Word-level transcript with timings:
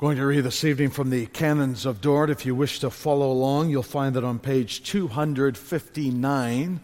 Going 0.00 0.16
to 0.16 0.26
read 0.26 0.40
this 0.40 0.64
evening 0.64 0.90
from 0.90 1.10
the 1.10 1.26
Canons 1.26 1.86
of 1.86 2.00
Dort. 2.00 2.28
If 2.28 2.44
you 2.44 2.52
wish 2.56 2.80
to 2.80 2.90
follow 2.90 3.30
along, 3.30 3.70
you'll 3.70 3.84
find 3.84 4.16
that 4.16 4.24
on 4.24 4.40
page 4.40 4.82
259 4.82 6.80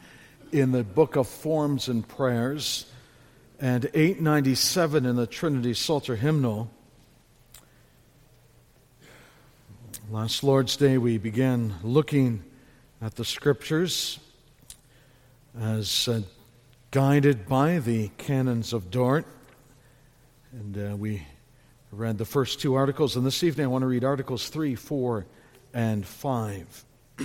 in 0.53 0.73
the 0.73 0.85
Book 0.85 1.17
of 1.17 1.27
Forms 1.27 1.89
and 1.89 2.07
Prayers 2.07 2.87
and 3.59 3.87
897 3.95 5.05
in 5.05 5.17
the 5.17 5.27
Trinity 5.27 5.75
Psalter 5.75 6.15
Hymnal. 6.15 6.71
Last 10.09 10.45
Lord's 10.45 10.77
Day, 10.77 10.97
we 10.97 11.19
began 11.19 11.75
looking 11.83 12.45
at 13.03 13.17
the 13.17 13.25
Scriptures 13.25 14.21
as 15.61 16.07
uh, 16.07 16.21
guided 16.93 17.49
by 17.49 17.81
the 17.81 18.13
canons 18.19 18.73
of 18.73 18.89
Dort. 18.89 19.27
And 20.53 20.93
uh, 20.93 20.97
we 20.97 21.27
read 21.93 22.19
the 22.19 22.25
first 22.25 22.61
two 22.61 22.75
articles, 22.75 23.17
and 23.17 23.27
this 23.27 23.43
evening 23.43 23.65
I 23.65 23.69
want 23.69 23.83
to 23.83 23.87
read 23.87 24.05
Articles 24.05 24.49
3, 24.49 24.77
4, 24.77 25.27
and 25.75 26.07
5. 26.07 26.85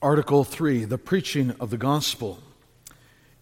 Article 0.00 0.44
3 0.44 0.84
The 0.84 0.96
preaching 0.96 1.50
of 1.60 1.70
the 1.70 1.76
gospel. 1.76 2.38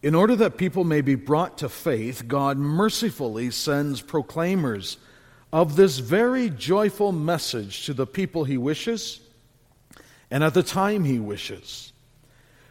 In 0.03 0.15
order 0.15 0.35
that 0.37 0.57
people 0.57 0.85
may 0.85 1.01
be 1.01 1.15
brought 1.15 1.59
to 1.59 1.69
faith, 1.69 2.27
God 2.27 2.59
mercifully 2.59 3.51
sends 3.51 4.01
proclaimers 4.01 4.97
of 5.53 5.77
this 5.77 5.99
very 5.99 6.51
joyful 6.51 7.13
message 7.13 7.87
to 7.87 7.95
the 7.95 8.07
people 8.07 8.45
he 8.45 8.57
wishes 8.57 9.21
and 10.31 10.43
at 10.45 10.55
the 10.55 10.63
time 10.63 11.05
he 11.05 11.19
wishes. 11.19 11.93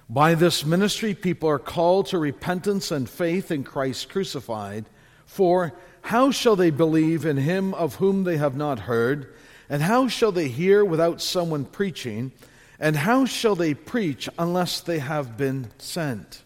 By 0.10 0.36
this 0.36 0.66
ministry, 0.66 1.16
people 1.16 1.50
are 1.50 1.60
called 1.60 2.08
to 2.08 2.20
repentance 2.20 2.92
and 2.92 3.10
faith 3.10 3.50
in 3.52 3.64
Christ 3.64 4.10
crucified. 4.10 4.86
For 5.26 5.74
how 6.02 6.32
shall 6.32 6.56
they 6.56 6.70
believe 6.70 7.26
in 7.26 7.38
him 7.38 7.74
of 7.74 7.96
whom 7.96 8.24
they 8.24 8.38
have 8.38 8.56
not 8.56 8.80
heard? 8.80 9.34
And 9.68 9.82
how 9.82 10.08
shall 10.08 10.32
they 10.32 10.48
hear 10.48 10.86
without 10.86 11.22
someone 11.22 11.66
preaching? 11.66 12.32
And 12.80 12.96
how 12.96 13.26
shall 13.26 13.56
they 13.56 13.74
preach 13.74 14.30
unless 14.38 14.82
they 14.82 15.00
have 15.00 15.38
been 15.38 15.70
sent? 15.80 16.44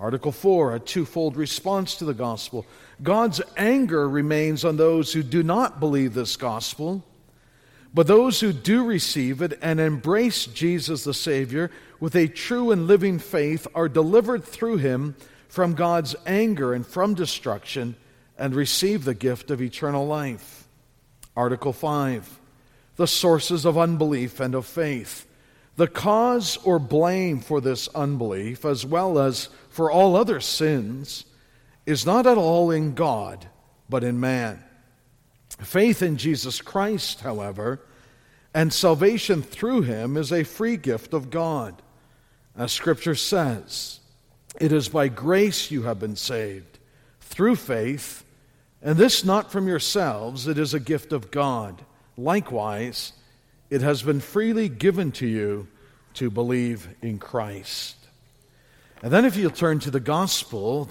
Article 0.00 0.32
4, 0.32 0.74
a 0.74 0.80
twofold 0.80 1.36
response 1.36 1.94
to 1.96 2.04
the 2.04 2.14
gospel. 2.14 2.66
God's 3.02 3.40
anger 3.56 4.08
remains 4.08 4.64
on 4.64 4.76
those 4.76 5.12
who 5.12 5.22
do 5.22 5.42
not 5.42 5.78
believe 5.78 6.14
this 6.14 6.36
gospel, 6.36 7.04
but 7.94 8.08
those 8.08 8.40
who 8.40 8.52
do 8.52 8.84
receive 8.84 9.40
it 9.40 9.56
and 9.62 9.78
embrace 9.78 10.46
Jesus 10.46 11.04
the 11.04 11.14
Savior 11.14 11.70
with 12.00 12.16
a 12.16 12.26
true 12.26 12.72
and 12.72 12.88
living 12.88 13.20
faith 13.20 13.66
are 13.74 13.88
delivered 13.88 14.44
through 14.44 14.78
him 14.78 15.14
from 15.48 15.74
God's 15.74 16.16
anger 16.26 16.74
and 16.74 16.84
from 16.84 17.14
destruction 17.14 17.94
and 18.36 18.52
receive 18.54 19.04
the 19.04 19.14
gift 19.14 19.52
of 19.52 19.62
eternal 19.62 20.06
life. 20.06 20.66
Article 21.36 21.72
5 21.72 22.40
the 22.96 23.06
sources 23.06 23.64
of 23.64 23.76
unbelief 23.76 24.40
and 24.40 24.54
of 24.54 24.66
faith. 24.66 25.26
The 25.76 25.88
cause 25.88 26.56
or 26.58 26.78
blame 26.78 27.40
for 27.40 27.60
this 27.60 27.88
unbelief, 27.88 28.64
as 28.64 28.86
well 28.86 29.18
as 29.18 29.48
for 29.68 29.90
all 29.90 30.14
other 30.14 30.40
sins, 30.40 31.24
is 31.86 32.06
not 32.06 32.26
at 32.26 32.38
all 32.38 32.70
in 32.70 32.94
God, 32.94 33.48
but 33.88 34.04
in 34.04 34.20
man. 34.20 34.62
Faith 35.58 36.02
in 36.02 36.16
Jesus 36.16 36.60
Christ, 36.60 37.20
however, 37.20 37.80
and 38.52 38.72
salvation 38.72 39.42
through 39.42 39.82
him 39.82 40.16
is 40.16 40.32
a 40.32 40.44
free 40.44 40.76
gift 40.76 41.14
of 41.14 41.30
God. 41.30 41.80
As 42.56 42.72
Scripture 42.72 43.14
says, 43.14 44.00
it 44.60 44.72
is 44.72 44.88
by 44.88 45.08
grace 45.08 45.70
you 45.70 45.82
have 45.82 45.98
been 45.98 46.16
saved, 46.16 46.78
through 47.20 47.56
faith, 47.56 48.24
and 48.82 48.96
this 48.96 49.24
not 49.24 49.50
from 49.50 49.66
yourselves, 49.66 50.46
it 50.46 50.58
is 50.58 50.74
a 50.74 50.80
gift 50.80 51.12
of 51.12 51.30
God 51.30 51.84
Likewise, 52.16 53.12
it 53.70 53.80
has 53.80 54.02
been 54.02 54.20
freely 54.20 54.68
given 54.68 55.10
to 55.12 55.26
you 55.26 55.66
to 56.14 56.30
believe 56.30 56.88
in 57.02 57.18
Christ. 57.18 57.96
And 59.02 59.12
then, 59.12 59.24
if 59.24 59.36
you 59.36 59.50
turn 59.50 59.80
to 59.80 59.90
the 59.90 60.00
gospel 60.00 60.88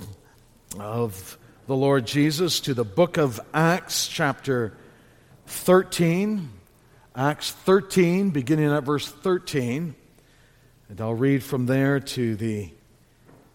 of 0.77 1.37
the 1.65 1.75
Lord 1.75 2.05
Jesus, 2.05 2.59
to 2.61 2.73
the 2.73 2.83
book 2.83 3.17
of 3.17 3.39
Acts, 3.53 4.07
chapter 4.07 4.73
13, 5.45 6.49
Acts 7.15 7.51
13, 7.51 8.31
beginning 8.31 8.71
at 8.71 8.83
verse 8.83 9.07
13, 9.07 9.95
and 10.89 11.01
I'll 11.01 11.13
read 11.13 11.41
from 11.41 11.65
there 11.65 12.01
to 12.01 12.35
the 12.35 12.69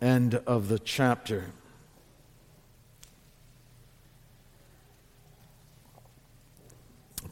end 0.01 0.37
of 0.47 0.69
the 0.69 0.79
chapter. 0.79 1.45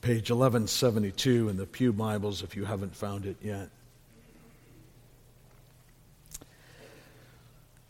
page 0.03 0.31
1172 0.31 1.49
in 1.49 1.57
the 1.57 1.67
Pew 1.67 1.93
Bibles 1.93 2.45
if 2.45 2.55
you 2.55 2.65
haven't 2.65 2.95
found 2.95 3.27
it 3.27 3.37
yet. 3.43 3.71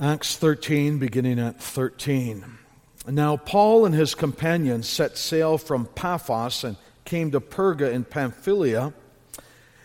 Acts 0.01 0.35
13, 0.39 0.99
beginning 0.99 1.39
at 1.39 1.61
13. 1.61 2.59
Now, 3.09 3.37
Paul 3.37 3.87
and 3.87 3.95
his 3.95 4.15
companions 4.15 4.89
set 4.89 5.17
sail 5.17 5.59
from 5.59 5.87
Paphos 5.87 6.65
and 6.65 6.77
came 7.05 7.31
to 7.31 7.41
Perga 7.41 7.93
in 7.93 8.05
Pamphylia. 8.05 8.93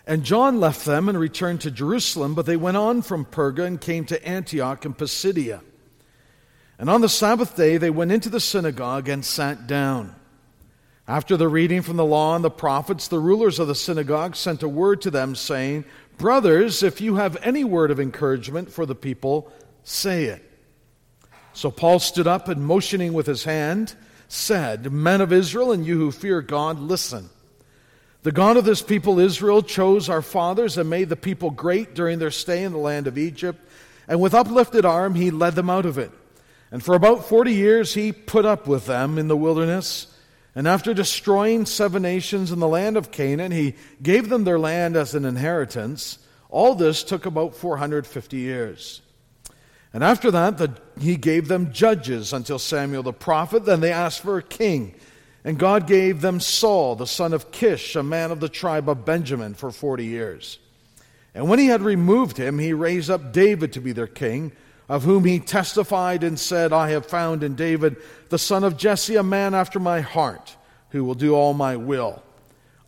And 0.07 0.23
John 0.23 0.59
left 0.59 0.85
them 0.85 1.07
and 1.07 1.19
returned 1.19 1.61
to 1.61 1.71
Jerusalem, 1.71 2.33
but 2.33 2.47
they 2.47 2.57
went 2.57 2.77
on 2.77 3.03
from 3.03 3.25
Perga 3.25 3.65
and 3.65 3.79
came 3.79 4.05
to 4.05 4.27
Antioch 4.27 4.85
in 4.85 4.93
Pisidia. 4.93 5.61
And 6.79 6.89
on 6.89 7.01
the 7.01 7.09
Sabbath 7.09 7.55
day 7.55 7.77
they 7.77 7.91
went 7.91 8.11
into 8.11 8.29
the 8.29 8.39
synagogue 8.39 9.07
and 9.07 9.23
sat 9.23 9.67
down. 9.67 10.15
After 11.07 11.37
the 11.37 11.47
reading 11.47 11.83
from 11.83 11.97
the 11.97 12.05
law 12.05 12.35
and 12.35 12.43
the 12.43 12.49
prophets, 12.49 13.07
the 13.07 13.19
rulers 13.19 13.59
of 13.59 13.67
the 13.67 13.75
synagogue 13.75 14.35
sent 14.35 14.63
a 14.63 14.67
word 14.67 15.01
to 15.01 15.11
them, 15.11 15.35
saying, 15.35 15.85
Brothers, 16.17 16.81
if 16.81 17.01
you 17.01 17.15
have 17.15 17.37
any 17.43 17.63
word 17.63 17.91
of 17.91 17.99
encouragement 17.99 18.71
for 18.71 18.85
the 18.85 18.95
people, 18.95 19.51
say 19.83 20.25
it. 20.25 20.50
So 21.53 21.72
Paul 21.72 22.00
stood 22.00 22.28
up 22.28 22.47
and, 22.47 22.66
motioning 22.66 23.13
with 23.13 23.28
his 23.28 23.44
hand, 23.44 23.95
said, 24.28 24.91
Men 24.91 25.22
of 25.22 25.34
Israel, 25.34 25.72
and 25.72 25.85
you 25.85 25.97
who 25.97 26.12
fear 26.12 26.41
God, 26.41 26.79
listen. 26.79 27.29
The 28.23 28.31
God 28.31 28.56
of 28.56 28.66
this 28.66 28.81
people, 28.81 29.19
Israel, 29.19 29.63
chose 29.63 30.07
our 30.07 30.22
fathers 30.22 30.78
and 30.78 30.90
made 30.90 31.09
the 31.09 31.16
people 31.16 31.50
great 31.50 31.95
during 31.95 32.19
their 32.19 32.31
stay 32.31 32.63
in 32.63 32.72
the 32.72 32.78
land 32.78 33.07
of 33.07 33.17
Egypt, 33.17 33.59
and 34.07 34.22
with 34.22 34.34
uplifted 34.34 34.85
arm 34.85 35.16
he 35.16 35.31
led 35.31 35.56
them 35.56 35.69
out 35.69 35.85
of 35.85 35.97
it. 35.97 36.11
And 36.69 36.84
for 36.84 36.95
about 36.95 37.25
forty 37.25 37.53
years 37.53 37.95
he 37.95 38.11
put 38.11 38.45
up 38.45 38.67
with 38.67 38.85
them 38.85 39.17
in 39.17 39.28
the 39.28 39.38
wilderness. 39.38 40.07
And 40.53 40.67
after 40.67 40.94
destroying 40.94 41.66
seven 41.66 42.01
nations 42.01 42.51
in 42.51 42.59
the 42.59 42.67
land 42.67 42.97
of 42.97 43.11
Canaan, 43.11 43.51
he 43.51 43.75
gave 44.03 44.29
them 44.29 44.44
their 44.44 44.59
land 44.59 44.95
as 44.97 45.16
an 45.16 45.25
inheritance. 45.25 46.19
All 46.50 46.75
this 46.75 47.03
took 47.03 47.25
about 47.25 47.56
450 47.56 48.38
years. 48.38 49.01
And 49.94 50.03
after 50.03 50.31
that, 50.31 50.57
the, 50.57 50.74
he 51.00 51.18
gave 51.18 51.47
them 51.47 51.74
judges 51.74 52.34
until 52.34 52.59
Samuel 52.59 53.03
the 53.03 53.13
prophet. 53.13 53.66
Then 53.66 53.81
they 53.81 53.91
asked 53.91 54.22
for 54.22 54.38
a 54.38 54.44
king. 54.44 54.96
And 55.44 55.57
God 55.57 55.88
gave 55.88 56.22
them 56.22 56.40
Saul, 56.40 56.96
the 56.96 57.07
son 57.07 57.34
of 57.34 57.52
Kish, 57.52 57.96
a 57.96 58.03
man 58.03 58.31
of 58.31 58.40
the 58.40 58.50
tribe 58.50 58.88
of 58.88 59.06
Benjamin, 59.06 59.53
for 59.53 59.72
40 59.72 60.06
years. 60.06 60.59
And 61.34 61.50
when 61.50 61.59
he 61.59 61.68
had 61.68 61.81
removed 61.81 62.38
him, 62.38 62.59
he 62.59 62.74
raised 62.74 63.09
up 63.09 63.34
David 63.34 63.74
to 63.74 63.81
be 63.81 63.91
their 63.91 64.07
king 64.07 64.52
of 64.91 65.03
whom 65.03 65.24
he 65.24 65.40
testified 65.40 66.22
and 66.22 66.38
said, 66.38 66.73
I 66.73 66.90
have 66.90 67.06
found 67.06 67.44
in 67.44 67.56
David, 67.56 67.96
the 68.28 68.38
son 68.38 68.66
of 68.66 68.75
Jesse, 68.75 69.16
a 69.16 69.23
man 69.23 69.53
after 69.56 69.79
my 69.79 70.02
heart, 70.02 70.58
who 70.90 71.06
will 71.06 71.16
do 71.16 71.34
all 71.34 71.53
my 71.53 71.78
will. 71.78 72.22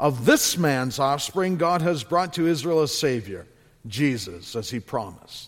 Of 0.01 0.25
this 0.25 0.57
man's 0.57 0.99
offspring, 0.99 1.55
God 1.55 1.81
has 1.81 2.03
brought 2.03 2.33
to 2.33 2.45
Israel 2.45 2.83
a 2.83 2.89
Savior, 2.89 3.47
Jesus, 3.87 4.53
as 4.53 4.69
he 4.69 4.81
promised. 4.81 5.47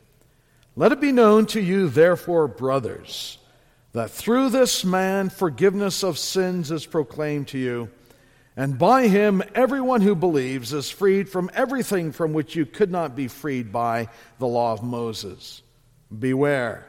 Let 0.75 0.93
it 0.93 1.01
be 1.01 1.11
known 1.11 1.47
to 1.47 1.61
you, 1.61 1.89
therefore, 1.89 2.47
brothers, 2.47 3.37
that 3.91 4.09
through 4.09 4.49
this 4.49 4.85
man 4.85 5.29
forgiveness 5.29 6.01
of 6.01 6.17
sins 6.17 6.71
is 6.71 6.85
proclaimed 6.85 7.49
to 7.49 7.57
you, 7.57 7.89
and 8.55 8.79
by 8.79 9.07
him 9.07 9.43
everyone 9.53 9.99
who 9.99 10.15
believes 10.15 10.71
is 10.71 10.89
freed 10.89 11.27
from 11.27 11.51
everything 11.53 12.13
from 12.13 12.31
which 12.31 12.55
you 12.55 12.65
could 12.65 12.89
not 12.89 13.17
be 13.17 13.27
freed 13.27 13.73
by 13.73 14.07
the 14.39 14.47
law 14.47 14.71
of 14.71 14.81
Moses. 14.81 15.61
Beware, 16.17 16.87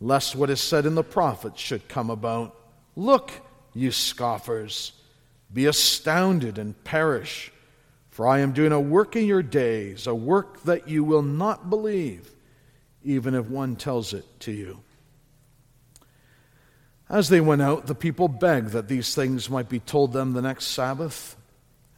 lest 0.00 0.34
what 0.34 0.50
is 0.50 0.60
said 0.62 0.86
in 0.86 0.94
the 0.94 1.04
prophets 1.04 1.60
should 1.60 1.88
come 1.88 2.08
about. 2.08 2.56
Look, 2.96 3.32
you 3.74 3.90
scoffers, 3.90 4.92
be 5.52 5.66
astounded 5.66 6.56
and 6.56 6.82
perish, 6.84 7.52
for 8.08 8.26
I 8.26 8.38
am 8.38 8.52
doing 8.52 8.72
a 8.72 8.80
work 8.80 9.14
in 9.14 9.26
your 9.26 9.42
days, 9.42 10.06
a 10.06 10.14
work 10.14 10.62
that 10.62 10.88
you 10.88 11.04
will 11.04 11.22
not 11.22 11.68
believe 11.68 12.33
even 13.04 13.34
if 13.34 13.46
one 13.46 13.76
tells 13.76 14.12
it 14.12 14.24
to 14.40 14.52
you. 14.52 14.80
As 17.08 17.28
they 17.28 17.40
went 17.40 17.62
out, 17.62 17.86
the 17.86 17.94
people 17.94 18.28
begged 18.28 18.70
that 18.70 18.88
these 18.88 19.14
things 19.14 19.50
might 19.50 19.68
be 19.68 19.78
told 19.78 20.12
them 20.12 20.32
the 20.32 20.42
next 20.42 20.68
Sabbath. 20.68 21.36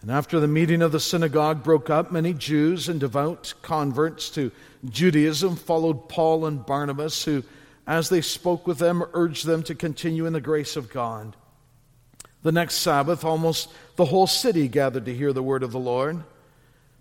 And 0.02 0.10
after 0.10 0.40
the 0.40 0.48
meeting 0.48 0.82
of 0.82 0.92
the 0.92 1.00
synagogue 1.00 1.62
broke 1.62 1.88
up, 1.88 2.12
many 2.12 2.34
Jews 2.34 2.88
and 2.88 3.00
devout 3.00 3.54
converts 3.62 4.28
to 4.30 4.50
Judaism 4.84 5.56
followed 5.56 6.08
Paul 6.08 6.46
and 6.46 6.64
Barnabas, 6.66 7.24
who, 7.24 7.44
as 7.86 8.08
they 8.08 8.20
spoke 8.20 8.66
with 8.66 8.78
them, 8.78 9.04
urged 9.14 9.46
them 9.46 9.62
to 9.64 9.74
continue 9.74 10.26
in 10.26 10.32
the 10.32 10.40
grace 10.40 10.76
of 10.76 10.92
God. 10.92 11.36
The 12.42 12.52
next 12.52 12.76
Sabbath, 12.76 13.24
almost 13.24 13.72
the 13.96 14.04
whole 14.04 14.26
city 14.26 14.68
gathered 14.68 15.06
to 15.06 15.14
hear 15.14 15.32
the 15.32 15.42
word 15.42 15.62
of 15.62 15.72
the 15.72 15.80
Lord. 15.80 16.22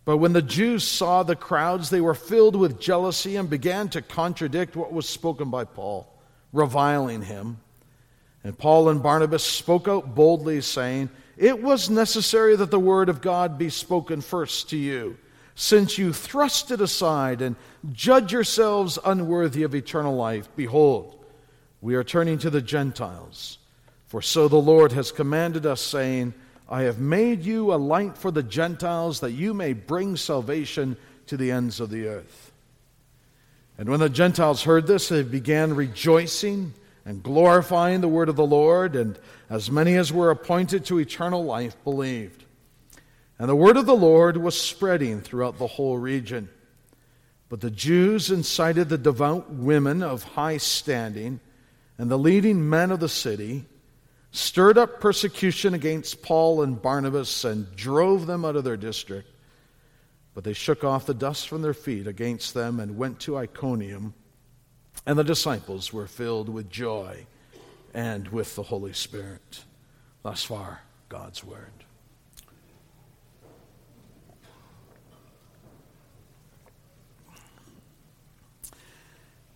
But 0.05 0.17
when 0.17 0.33
the 0.33 0.41
Jews 0.43 0.87
saw 0.87 1.23
the 1.23 1.35
crowds, 1.35 1.89
they 1.89 1.99
were 1.99 2.13
filled 2.13 2.55
with 2.55 2.79
jealousy 2.79 3.35
and 3.35 3.49
began 3.49 3.89
to 3.89 4.03
contradict 4.03 4.75
what 4.75 4.93
was 4.93 5.09
spoken 5.09 5.49
by 5.49 5.65
Paul, 5.65 6.07
reviling 6.53 7.23
him. 7.23 7.57
And 8.43 8.55
Paul 8.55 8.89
and 8.89 9.01
Barnabas 9.01 9.43
spoke 9.43 9.87
out 9.87 10.13
boldly, 10.13 10.61
saying, 10.61 11.09
It 11.35 11.63
was 11.63 11.89
necessary 11.89 12.55
that 12.55 12.69
the 12.69 12.79
word 12.79 13.09
of 13.09 13.21
God 13.21 13.57
be 13.57 13.71
spoken 13.71 14.21
first 14.21 14.69
to 14.69 14.77
you, 14.77 15.17
since 15.55 15.97
you 15.97 16.13
thrust 16.13 16.69
it 16.69 16.81
aside 16.81 17.41
and 17.41 17.55
judge 17.91 18.31
yourselves 18.31 18.99
unworthy 19.03 19.63
of 19.63 19.73
eternal 19.73 20.15
life. 20.15 20.47
Behold, 20.55 21.25
we 21.81 21.95
are 21.95 22.03
turning 22.03 22.37
to 22.39 22.51
the 22.51 22.61
Gentiles. 22.61 23.57
For 24.05 24.21
so 24.21 24.47
the 24.47 24.57
Lord 24.57 24.91
has 24.91 25.11
commanded 25.11 25.65
us, 25.65 25.81
saying, 25.81 26.35
I 26.67 26.83
have 26.83 27.00
made 27.00 27.44
you 27.44 27.73
a 27.73 27.75
light 27.75 28.17
for 28.17 28.31
the 28.31 28.44
Gentiles 28.44 29.19
that 29.19 29.31
you 29.31 29.53
may 29.53 29.73
bring 29.73 30.17
salvation 30.17 30.97
to 31.27 31.38
the 31.38 31.51
ends 31.51 31.79
of 31.79 31.89
the 31.89 32.07
earth. 32.07 32.51
And 33.77 33.89
when 33.89 34.00
the 34.00 34.09
Gentiles 34.09 34.63
heard 34.63 34.88
this, 34.88 35.09
they 35.09 35.23
began 35.23 35.75
rejoicing 35.75 36.73
and 37.06 37.21
glorifying 37.21 38.01
the 38.01 38.07
word 38.07 38.29
of 38.29 38.35
the 38.35 38.45
Lord, 38.45 38.95
and 38.95 39.19
as 39.50 39.69
many 39.69 39.95
as 39.95 40.12
were 40.12 40.31
appointed 40.31 40.85
to 40.85 41.00
eternal 41.00 41.44
life 41.44 41.75
believed. 41.83 42.45
And 43.38 43.50
the 43.50 43.56
word 43.56 43.77
of 43.77 43.85
the 43.85 43.95
Lord 43.95 44.38
was 44.38 44.59
spreading 44.59 45.21
throughout 45.21 45.59
the 45.59 45.67
whole 45.67 45.97
region. 45.97 46.50
But 47.50 47.62
the 47.62 47.69
Jews 47.69 48.31
incited 48.31 48.89
the 48.89 48.97
devout 48.97 49.51
women 49.51 50.01
of 50.01 50.23
high 50.23 50.57
standing 50.57 51.41
and 51.97 52.09
the 52.09 52.17
leading 52.17 52.67
men 52.69 52.91
of 52.91 53.00
the 53.00 53.09
city 53.09 53.65
stirred 54.35 54.77
up 54.77 54.99
persecution 54.99 55.73
against 55.73 56.21
Paul 56.21 56.61
and 56.61 56.81
Barnabas 56.81 57.45
and 57.45 57.73
drove 57.75 58.27
them 58.27 58.43
out 58.43 58.55
of 58.55 58.63
their 58.63 58.77
district. 58.77 59.29
But 60.33 60.43
they 60.43 60.53
shook 60.53 60.83
off 60.83 61.05
the 61.05 61.13
dust 61.13 61.47
from 61.47 61.61
their 61.61 61.73
feet 61.73 62.07
against 62.07 62.53
them 62.53 62.79
and 62.79 62.97
went 62.97 63.21
to 63.21 63.37
Iconium. 63.37 64.13
And 65.05 65.17
the 65.17 65.23
disciples 65.23 65.93
were 65.93 66.07
filled 66.07 66.49
with 66.49 66.69
joy 66.69 67.25
and 67.93 68.27
with 68.27 68.55
the 68.55 68.63
Holy 68.63 68.93
Spirit. 68.93 69.63
Thus 70.23 70.43
far, 70.43 70.81
God's 71.07 71.43
Word. 71.43 71.84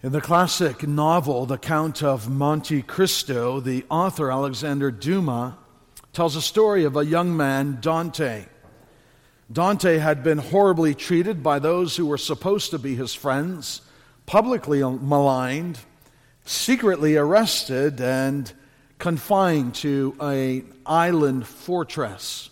In 0.01 0.13
the 0.13 0.21
classic 0.21 0.87
novel, 0.87 1.45
The 1.45 1.57
Count 1.57 2.01
of 2.03 2.29
Monte 2.29 2.83
Cristo, 2.83 3.59
the 3.59 3.83
author 3.89 4.31
Alexander 4.31 4.91
Dumas 4.91 5.55
tells 6.13 6.37
a 6.37 6.41
story 6.41 6.85
of 6.85 6.95
a 6.95 7.05
young 7.05 7.35
man, 7.35 7.79
Dante. 7.81 8.45
Dante 9.51 9.97
had 9.97 10.23
been 10.23 10.37
horribly 10.37 10.95
treated 10.95 11.43
by 11.43 11.59
those 11.59 11.97
who 11.97 12.05
were 12.05 12.17
supposed 12.17 12.71
to 12.71 12.79
be 12.79 12.95
his 12.95 13.13
friends, 13.13 13.81
publicly 14.25 14.79
maligned, 14.79 15.79
secretly 16.45 17.17
arrested, 17.17 17.99
and 17.99 18.53
confined 18.99 19.75
to 19.75 20.15
an 20.21 20.73
island 20.85 21.45
fortress. 21.45 22.49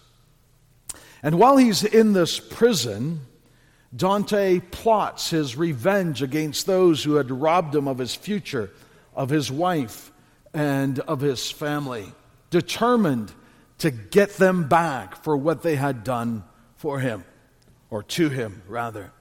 And 1.24 1.40
while 1.40 1.56
he's 1.56 1.86
in 1.86 2.12
this 2.12 2.42
prison, 2.42 3.22
Dante 3.98 4.60
plots 4.60 5.32
his 5.32 5.56
revenge 5.56 6.22
against 6.22 6.66
those 6.66 7.04
who 7.04 7.16
had 7.16 7.32
robbed 7.32 7.76
him 7.76 7.88
of 7.88 7.98
his 7.98 8.16
future, 8.16 8.72
of 9.16 9.30
his 9.30 9.52
wife, 9.52 10.12
and 10.54 11.00
of 11.00 11.22
his 11.22 11.50
family, 11.52 12.14
determined 12.50 13.32
to 13.80 13.92
get 13.92 14.38
them 14.38 14.68
back 14.68 15.24
for 15.24 15.36
what 15.36 15.64
they 15.64 15.76
had 15.76 16.04
done 16.04 16.44
for 16.76 17.00
him, 17.00 17.24
or 17.90 18.04
to 18.04 18.30
him, 18.30 18.62
rather. 18.68 19.12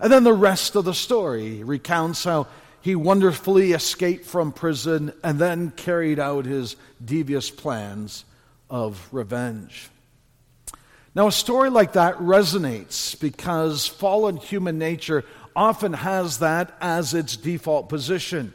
And 0.00 0.12
then 0.12 0.24
the 0.24 0.32
rest 0.32 0.76
of 0.76 0.84
the 0.84 0.94
story 0.94 1.62
recounts 1.64 2.24
how 2.24 2.46
he 2.80 2.94
wonderfully 2.94 3.72
escaped 3.72 4.24
from 4.24 4.52
prison 4.52 5.12
and 5.24 5.38
then 5.38 5.72
carried 5.72 6.18
out 6.18 6.44
his 6.44 6.76
devious 7.04 7.50
plans 7.50 8.24
of 8.70 9.08
revenge. 9.12 9.90
Now, 11.18 11.26
a 11.26 11.32
story 11.32 11.68
like 11.68 11.94
that 11.94 12.14
resonates 12.18 13.18
because 13.18 13.88
fallen 13.88 14.36
human 14.36 14.78
nature 14.78 15.24
often 15.56 15.92
has 15.92 16.38
that 16.38 16.72
as 16.80 17.12
its 17.12 17.36
default 17.36 17.88
position. 17.88 18.54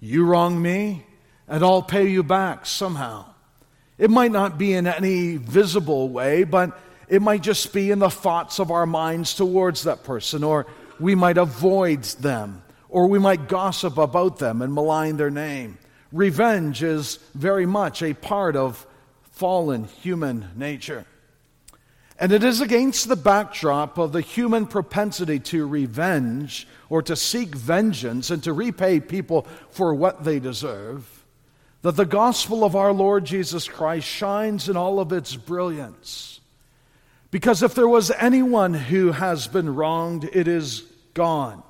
You 0.00 0.24
wrong 0.24 0.60
me, 0.60 1.06
and 1.46 1.62
I'll 1.62 1.80
pay 1.80 2.08
you 2.08 2.24
back 2.24 2.66
somehow. 2.66 3.26
It 3.98 4.10
might 4.10 4.32
not 4.32 4.58
be 4.58 4.72
in 4.72 4.88
any 4.88 5.36
visible 5.36 6.08
way, 6.08 6.42
but 6.42 6.76
it 7.06 7.22
might 7.22 7.42
just 7.42 7.72
be 7.72 7.92
in 7.92 8.00
the 8.00 8.10
thoughts 8.10 8.58
of 8.58 8.72
our 8.72 8.84
minds 8.84 9.34
towards 9.36 9.84
that 9.84 10.02
person, 10.02 10.42
or 10.42 10.66
we 10.98 11.14
might 11.14 11.38
avoid 11.38 12.02
them, 12.02 12.64
or 12.88 13.06
we 13.06 13.20
might 13.20 13.46
gossip 13.46 13.96
about 13.96 14.40
them 14.40 14.60
and 14.60 14.74
malign 14.74 15.18
their 15.18 15.30
name. 15.30 15.78
Revenge 16.10 16.82
is 16.82 17.20
very 17.36 17.64
much 17.64 18.02
a 18.02 18.12
part 18.12 18.56
of 18.56 18.88
fallen 19.30 19.84
human 19.84 20.50
nature. 20.56 21.06
And 22.22 22.30
it 22.30 22.44
is 22.44 22.60
against 22.60 23.08
the 23.08 23.16
backdrop 23.16 23.98
of 23.98 24.12
the 24.12 24.20
human 24.20 24.66
propensity 24.66 25.40
to 25.40 25.66
revenge 25.66 26.68
or 26.88 27.02
to 27.02 27.16
seek 27.16 27.52
vengeance 27.52 28.30
and 28.30 28.40
to 28.44 28.52
repay 28.52 29.00
people 29.00 29.44
for 29.70 29.92
what 29.92 30.22
they 30.22 30.38
deserve 30.38 31.22
that 31.82 31.96
the 31.96 32.06
gospel 32.06 32.62
of 32.64 32.76
our 32.76 32.92
Lord 32.92 33.24
Jesus 33.24 33.68
Christ 33.68 34.06
shines 34.06 34.68
in 34.68 34.76
all 34.76 35.00
of 35.00 35.12
its 35.12 35.34
brilliance. 35.34 36.40
Because 37.32 37.62
if 37.62 37.74
there 37.74 37.88
was 37.88 38.12
anyone 38.12 38.72
who 38.72 39.10
has 39.10 39.48
been 39.48 39.74
wronged, 39.74 40.30
it 40.32 40.46
is 40.46 40.82
gone. 41.14 41.62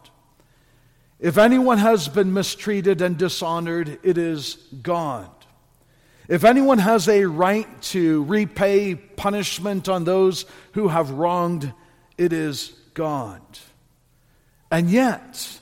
If 1.19 1.39
anyone 1.39 1.79
has 1.79 2.09
been 2.09 2.35
mistreated 2.35 3.01
and 3.01 3.17
dishonored, 3.17 3.99
it 4.03 4.19
is 4.19 4.57
God. 4.83 5.31
If 6.33 6.45
anyone 6.45 6.79
has 6.79 7.11
a 7.11 7.27
right 7.27 7.69
to 7.83 8.25
repay 8.25 8.95
punishment 8.95 9.87
on 9.91 10.05
those 10.05 10.47
who 10.73 10.89
have 10.89 11.11
wronged, 11.11 11.71
it 12.17 12.33
is 12.33 12.73
God. 12.95 13.43
And 14.71 14.89
yet, 14.89 15.61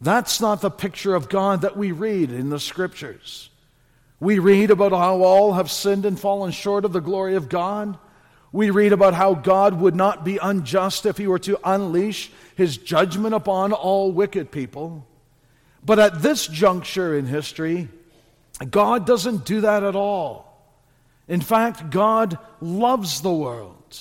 that's 0.00 0.40
not 0.40 0.60
the 0.60 0.70
picture 0.70 1.16
of 1.16 1.28
God 1.28 1.62
that 1.62 1.76
we 1.76 1.90
read 1.90 2.30
in 2.30 2.48
the 2.48 2.60
scriptures. 2.60 3.50
We 4.20 4.38
read 4.38 4.70
about 4.70 4.92
how 4.92 5.24
all 5.24 5.54
have 5.54 5.68
sinned 5.68 6.06
and 6.06 6.16
fallen 6.16 6.52
short 6.52 6.84
of 6.84 6.92
the 6.92 7.00
glory 7.00 7.34
of 7.34 7.48
God. 7.48 7.98
We 8.52 8.70
read 8.70 8.92
about 8.92 9.14
how 9.14 9.34
God 9.34 9.80
would 9.80 9.96
not 9.96 10.24
be 10.24 10.38
unjust 10.40 11.06
if 11.06 11.18
he 11.18 11.26
were 11.26 11.40
to 11.40 11.58
unleash 11.64 12.30
his 12.54 12.76
judgment 12.76 13.34
upon 13.34 13.72
all 13.72 14.12
wicked 14.12 14.52
people. 14.52 15.08
But 15.84 15.98
at 15.98 16.22
this 16.22 16.46
juncture 16.46 17.18
in 17.18 17.26
history, 17.26 17.88
God 18.70 19.06
doesn't 19.06 19.44
do 19.44 19.62
that 19.62 19.82
at 19.82 19.96
all. 19.96 20.44
In 21.26 21.40
fact, 21.40 21.90
God 21.90 22.38
loves 22.60 23.20
the 23.20 23.32
world. 23.32 23.98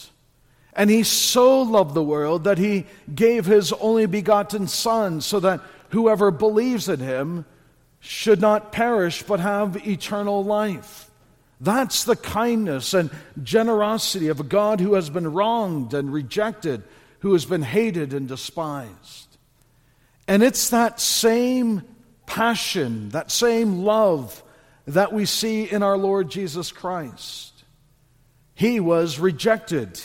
And 0.76 0.90
he 0.90 1.04
so 1.04 1.62
loved 1.62 1.94
the 1.94 2.04
world 2.04 2.46
that 2.46 2.58
he 2.58 2.86
gave 3.14 3.46
his 3.46 3.72
only 3.74 4.06
begotten 4.06 4.68
Son 4.68 5.22
so 5.22 5.40
that 5.40 5.62
whoever 5.90 6.32
believes 6.32 6.90
in 6.90 7.00
him 7.00 7.46
should 8.00 8.42
not 8.42 8.72
perish 8.72 9.24
but 9.24 9.40
have 9.40 9.88
eternal 9.88 10.44
life. 10.44 11.10
That's 11.62 12.04
the 12.04 12.16
kindness 12.16 12.94
and 12.94 13.10
generosity 13.42 14.28
of 14.28 14.40
a 14.40 14.44
God 14.44 14.82
who 14.82 14.96
has 14.96 15.10
been 15.10 15.32
wronged 15.32 15.94
and 15.94 16.12
rejected, 16.12 16.84
who 17.20 17.32
has 17.34 17.46
been 17.46 17.62
hated 17.62 18.14
and 18.14 18.28
despised. 18.28 19.38
And 20.28 20.44
it's 20.44 20.70
that 20.72 21.00
same 21.00 21.84
passion, 22.26 23.10
that 23.10 23.32
same 23.32 23.84
love 23.84 24.42
that 24.86 25.14
we 25.14 25.26
see 25.26 25.64
in 25.64 25.84
our 25.84 25.98
Lord 25.98 26.30
Jesus 26.30 26.72
Christ. 26.72 27.64
He 28.56 28.80
was 28.80 29.20
rejected 29.20 30.00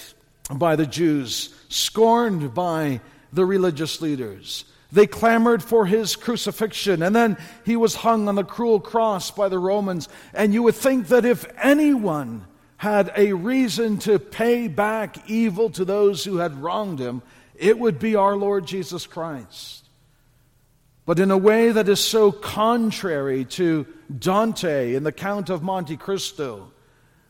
by 0.50 0.76
the 0.76 0.86
Jews, 0.86 1.54
scorned 1.68 2.54
by 2.54 3.00
the 3.32 3.44
religious 3.44 4.00
leaders. 4.00 4.64
They 4.90 5.06
clamored 5.06 5.62
for 5.62 5.84
his 5.84 6.16
crucifixion, 6.16 7.02
and 7.02 7.14
then 7.14 7.36
he 7.66 7.76
was 7.76 7.94
hung 7.94 8.26
on 8.28 8.36
the 8.36 8.44
cruel 8.44 8.80
cross 8.80 9.30
by 9.30 9.48
the 9.50 9.58
Romans. 9.58 10.08
And 10.32 10.54
you 10.54 10.62
would 10.62 10.76
think 10.76 11.08
that 11.08 11.26
if 11.26 11.44
anyone 11.58 12.46
had 12.78 13.12
a 13.16 13.32
reason 13.34 13.98
to 13.98 14.18
pay 14.18 14.68
back 14.68 15.28
evil 15.28 15.68
to 15.70 15.84
those 15.84 16.24
who 16.24 16.38
had 16.38 16.62
wronged 16.62 17.00
him, 17.00 17.22
it 17.54 17.78
would 17.78 17.98
be 17.98 18.14
our 18.14 18.36
Lord 18.36 18.66
Jesus 18.66 19.06
Christ. 19.06 19.87
But 21.08 21.20
in 21.20 21.30
a 21.30 21.38
way 21.38 21.72
that 21.72 21.88
is 21.88 22.00
so 22.00 22.30
contrary 22.30 23.46
to 23.46 23.86
Dante 24.14 24.94
in 24.94 25.04
the 25.04 25.10
Count 25.10 25.48
of 25.48 25.62
Monte 25.62 25.96
Cristo, 25.96 26.70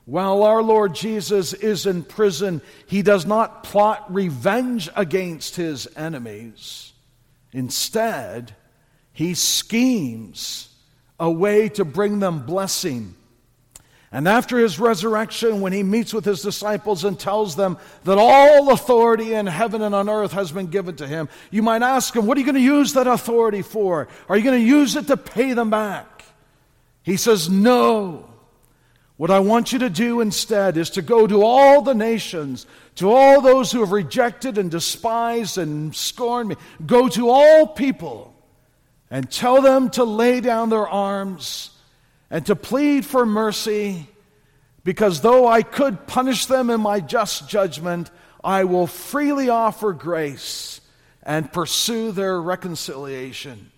while 0.05 0.43
our 0.43 0.65
Lord 0.65 0.97
Jesus 0.97 1.53
is 1.55 1.87
in 1.87 2.03
prison, 2.03 2.61
he 2.89 3.03
does 3.03 3.25
not 3.25 3.63
plot 3.63 4.13
revenge 4.13 4.89
against 4.97 5.55
his 5.55 5.87
enemies. 5.95 6.93
Instead, 7.53 8.57
he 9.13 9.35
schemes 9.35 10.75
a 11.21 11.31
way 11.31 11.69
to 11.69 11.85
bring 11.85 12.19
them 12.19 12.45
blessing. 12.45 13.15
And 14.11 14.27
after 14.27 14.59
his 14.59 14.81
resurrection, 14.81 15.61
when 15.61 15.75
he 15.75 15.83
meets 15.83 16.15
with 16.15 16.25
his 16.25 16.41
disciples 16.41 17.05
and 17.05 17.21
tells 17.21 17.57
them 17.57 17.77
that 18.05 18.17
all 18.17 18.73
authority 18.73 19.35
in 19.35 19.47
heaven 19.47 19.83
and 19.83 19.95
on 19.95 20.09
earth 20.09 20.33
has 20.33 20.51
been 20.51 20.69
given 20.69 20.97
to 20.97 21.07
him, 21.07 21.29
you 21.51 21.63
might 21.63 21.83
ask 21.83 22.17
him, 22.17 22.25
What 22.25 22.37
are 22.37 22.41
you 22.41 22.47
going 22.47 22.55
to 22.55 22.61
use 22.61 22.95
that 22.95 23.07
authority 23.07 23.61
for? 23.61 24.09
Are 24.29 24.37
you 24.37 24.45
going 24.45 24.59
to 24.59 24.67
use 24.67 24.97
it 24.97 25.09
to 25.09 25.19
pay 25.19 25.53
them 25.53 25.69
back? 25.69 26.25
He 27.03 27.19
says, 27.19 27.51
No. 27.51 28.25
What 29.19 29.31
I 29.33 29.41
want 29.41 29.73
you 29.73 29.81
to 29.81 29.91
do 29.91 30.21
instead 30.21 30.77
is 30.77 30.91
to 30.91 31.03
go 31.03 31.27
to 31.27 31.43
all 31.43 31.83
the 31.83 31.95
nations, 31.95 32.67
to 32.95 33.11
all 33.11 33.41
those 33.41 33.73
who 33.73 33.81
have 33.81 33.91
rejected 33.91 34.59
and 34.59 34.71
despised 34.71 35.59
and 35.59 35.95
scorned 35.95 36.51
me. 36.51 36.57
Go 36.87 37.09
to 37.09 37.29
all 37.29 37.67
people 37.67 38.33
and 39.11 39.31
tell 39.31 39.61
them 39.61 39.91
to 39.91 40.05
lay 40.05 40.41
down 40.41 40.71
their 40.71 40.87
arms 40.87 41.78
and 42.31 42.45
to 42.47 42.57
plead 42.57 43.07
for 43.07 43.25
mercy, 43.25 44.07
because 44.85 45.21
though 45.21 45.47
I 45.47 45.63
could 45.63 46.07
punish 46.07 46.47
them 46.47 46.71
in 46.71 46.81
my 46.81 47.01
just 47.01 47.49
judgment, 47.49 48.11
I 48.43 48.65
will 48.65 48.87
freely 48.87 49.49
offer 49.49 49.93
grace 49.93 50.81
and 51.23 51.53
pursue 51.53 52.13
their 52.13 52.41
reconciliation. 52.41 53.71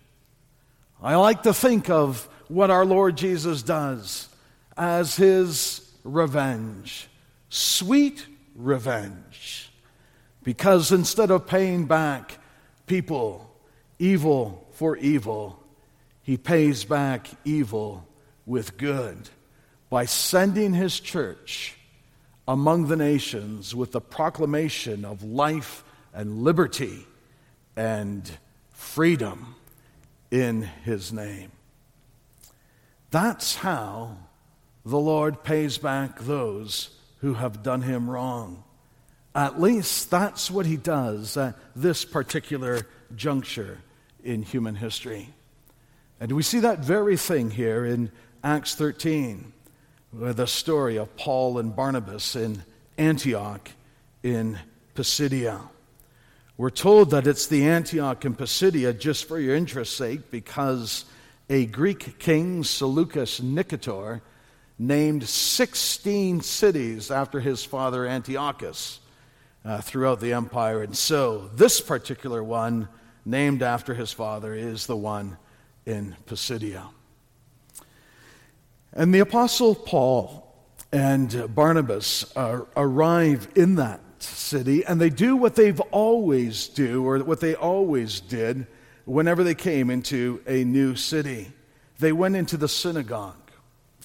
I 1.01 1.15
like 1.15 1.43
to 1.43 1.53
think 1.53 1.89
of 1.89 2.29
what 2.47 2.69
our 2.69 2.85
Lord 2.85 3.17
Jesus 3.17 3.63
does 3.63 4.29
as 4.77 5.15
his 5.15 5.89
revenge. 6.03 7.07
Sweet 7.49 8.25
revenge. 8.55 9.71
Because 10.43 10.91
instead 10.91 11.31
of 11.31 11.47
paying 11.47 11.85
back 11.85 12.37
people 12.87 13.53
evil 13.99 14.67
for 14.73 14.97
evil, 14.97 15.61
he 16.23 16.37
pays 16.37 16.83
back 16.83 17.27
evil 17.45 18.07
with 18.45 18.77
good 18.77 19.29
by 19.89 20.05
sending 20.05 20.73
his 20.73 20.99
church 20.99 21.75
among 22.47 22.87
the 22.87 22.95
nations 22.95 23.75
with 23.75 23.91
the 23.91 24.01
proclamation 24.01 25.05
of 25.05 25.23
life 25.23 25.83
and 26.13 26.43
liberty 26.43 27.05
and 27.75 28.29
freedom 28.71 29.55
in 30.31 30.61
his 30.61 31.13
name. 31.13 31.51
That's 33.11 33.55
how 33.55 34.17
the 34.85 34.97
Lord 34.97 35.43
pays 35.43 35.77
back 35.77 36.19
those 36.19 36.89
who 37.19 37.35
have 37.35 37.61
done 37.61 37.81
him 37.81 38.09
wrong. 38.09 38.63
At 39.35 39.61
least 39.61 40.09
that's 40.09 40.49
what 40.49 40.65
he 40.65 40.77
does 40.77 41.37
at 41.37 41.55
this 41.75 42.03
particular 42.03 42.87
juncture 43.15 43.79
in 44.23 44.41
human 44.41 44.75
history. 44.75 45.29
And 46.19 46.31
we 46.33 46.43
see 46.43 46.59
that 46.59 46.79
very 46.79 47.17
thing 47.17 47.51
here 47.51 47.85
in 47.85 48.11
Acts 48.43 48.73
13, 48.73 49.53
with 50.11 50.37
the 50.37 50.47
story 50.47 50.97
of 50.97 51.15
Paul 51.15 51.59
and 51.59 51.75
Barnabas 51.75 52.35
in 52.35 52.63
Antioch 52.97 53.69
in 54.23 54.57
Pisidia. 54.95 55.61
We're 56.57 56.71
told 56.71 57.11
that 57.11 57.27
it's 57.27 57.45
the 57.45 57.67
Antioch 57.67 58.25
in 58.25 58.33
Pisidia, 58.33 58.93
just 58.93 59.27
for 59.27 59.39
your 59.39 59.55
interest's 59.55 59.95
sake, 59.95 60.31
because 60.31 61.05
a 61.51 61.67
Greek 61.67 62.17
king, 62.17 62.63
Seleucus 62.63 63.41
Nicator, 63.41 64.21
named 64.79 65.27
16 65.27 66.41
cities 66.41 67.11
after 67.11 67.41
his 67.41 67.63
father 67.63 68.07
Antiochus 68.07 69.01
uh, 69.63 69.81
throughout 69.81 70.19
the 70.19 70.33
empire. 70.33 70.81
And 70.81 70.97
so 70.97 71.51
this 71.53 71.79
particular 71.79 72.43
one, 72.43 72.87
named 73.23 73.61
after 73.61 73.93
his 73.93 74.11
father, 74.11 74.55
is 74.55 74.87
the 74.87 74.97
one 74.97 75.37
in 75.85 76.15
Pisidia. 76.25 76.87
And 78.93 79.13
the 79.13 79.19
Apostle 79.19 79.73
Paul 79.73 80.53
and 80.91 81.53
Barnabas 81.55 82.35
uh, 82.35 82.61
arrive 82.75 83.47
in 83.55 83.75
that 83.75 84.01
city, 84.19 84.85
and 84.85 84.99
they 84.99 85.09
do 85.09 85.37
what 85.37 85.55
they've 85.55 85.79
always 85.91 86.67
do, 86.67 87.05
or 87.05 87.19
what 87.19 87.39
they 87.39 87.55
always 87.55 88.19
did 88.19 88.67
whenever 89.05 89.43
they 89.43 89.55
came 89.55 89.89
into 89.89 90.41
a 90.45 90.63
new 90.63 90.95
city. 90.95 91.51
They 91.99 92.11
went 92.11 92.35
into 92.35 92.57
the 92.57 92.67
synagogue 92.67 93.35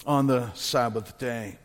on 0.07 0.27
the 0.29 0.53
Sabbath 0.53 1.19
day. 1.19 1.59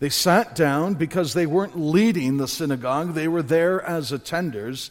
They 0.00 0.08
sat 0.08 0.56
down 0.56 0.94
because 0.94 1.32
they 1.32 1.46
weren't 1.46 1.78
leading 1.78 2.36
the 2.36 2.48
synagogue, 2.48 3.14
they 3.14 3.28
were 3.28 3.42
there 3.42 3.80
as 3.80 4.10
attenders. 4.10 4.90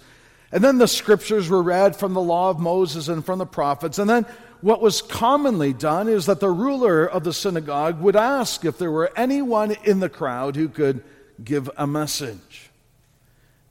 And 0.53 0.63
then 0.63 0.77
the 0.77 0.87
scriptures 0.87 1.49
were 1.49 1.63
read 1.63 1.95
from 1.95 2.13
the 2.13 2.21
law 2.21 2.49
of 2.49 2.59
Moses 2.59 3.07
and 3.07 3.25
from 3.25 3.39
the 3.39 3.45
prophets. 3.45 3.99
And 3.99 4.09
then 4.09 4.25
what 4.61 4.81
was 4.81 5.01
commonly 5.01 5.73
done 5.73 6.07
is 6.07 6.25
that 6.27 6.39
the 6.39 6.49
ruler 6.49 7.05
of 7.05 7.23
the 7.23 7.33
synagogue 7.33 7.99
would 8.01 8.15
ask 8.15 8.63
if 8.65 8.77
there 8.77 8.91
were 8.91 9.11
anyone 9.15 9.75
in 9.83 9.99
the 9.99 10.09
crowd 10.09 10.55
who 10.55 10.69
could 10.69 11.03
give 11.43 11.69
a 11.77 11.87
message. 11.87 12.69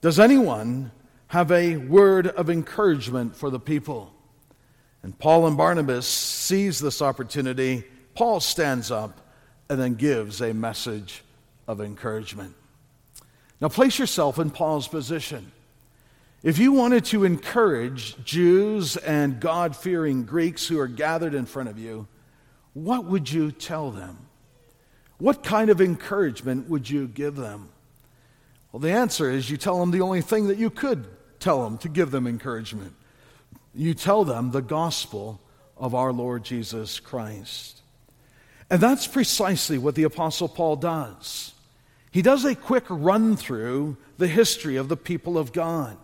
Does 0.01 0.19
anyone 0.19 0.91
have 1.29 1.53
a 1.53 1.77
word 1.77 2.27
of 2.27 2.51
encouragement 2.51 3.37
for 3.37 3.51
the 3.51 3.61
people? 3.61 4.13
And 5.03 5.19
Paul 5.19 5.47
and 5.47 5.57
Barnabas 5.57 6.07
seize 6.07 6.79
this 6.79 7.01
opportunity 7.01 7.85
Paul 8.15 8.41
stands 8.41 8.91
up 8.91 9.19
and 9.69 9.81
then 9.81 9.95
gives 9.95 10.41
a 10.41 10.53
message 10.53 11.23
of 11.67 11.81
encouragement. 11.81 12.55
Now, 13.61 13.69
place 13.69 13.99
yourself 13.99 14.39
in 14.39 14.51
Paul's 14.51 14.89
position. 14.89 15.53
If 16.43 16.59
you 16.59 16.73
wanted 16.73 17.05
to 17.07 17.25
encourage 17.25 18.23
Jews 18.25 18.97
and 18.97 19.41
God 19.41 19.77
fearing 19.77 20.25
Greeks 20.25 20.67
who 20.67 20.79
are 20.81 20.89
gathered 20.89 21.35
in 21.35 21.45
front 21.45 21.69
of 21.69 21.79
you, 21.79 22.09
what 22.73 23.05
would 23.05 23.31
you 23.31 23.53
tell 23.53 23.91
them? 23.91 24.17
What 25.19 25.43
kind 25.43 25.69
of 25.69 25.83
encouragement 25.83 26.71
would 26.71 26.89
you 26.89 27.09
give 27.09 27.37
them? 27.37 27.69
Well, 28.73 28.81
the 28.81 28.93
answer 28.93 29.31
is 29.31 29.51
you 29.51 29.59
tell 29.59 29.79
them 29.81 29.91
the 29.91 30.01
only 30.01 30.23
thing 30.23 30.49
that 30.49 30.57
you 30.57 30.71
could 30.71 31.07
tell 31.41 31.63
them 31.63 31.77
to 31.79 31.91
give 31.91 32.11
them 32.11 32.27
encouragement. 32.27 32.95
You 33.75 33.93
tell 33.93 34.25
them 34.25 34.51
the 34.51 34.63
gospel 34.63 35.41
of 35.77 35.95
our 35.95 36.13
Lord 36.13 36.43
Jesus 36.45 37.01
Christ. 37.01 37.83
And 38.71 38.81
that's 38.81 39.07
precisely 39.07 39.77
what 39.77 39.95
the 39.95 40.05
Apostle 40.05 40.49
Paul 40.49 40.77
does. 40.77 41.53
He 42.11 42.23
does 42.23 42.47
a 42.47 42.55
quick 42.55 42.85
run 42.89 43.37
through 43.37 43.99
the 44.17 44.29
history 44.29 44.77
of 44.77 44.89
the 44.89 44.97
people 44.97 45.37
of 45.37 45.53
God. 45.53 45.99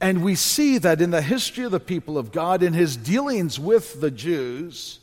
And 0.00 0.24
we 0.24 0.34
see 0.34 0.78
that 0.78 1.00
in 1.00 1.10
the 1.10 1.22
history 1.22 1.64
of 1.64 1.70
the 1.70 1.80
people 1.80 2.18
of 2.18 2.32
God, 2.32 2.62
in 2.62 2.72
his 2.72 2.96
dealings 2.96 3.58
with 3.58 4.00
the 4.00 4.10
Jews, 4.10 4.98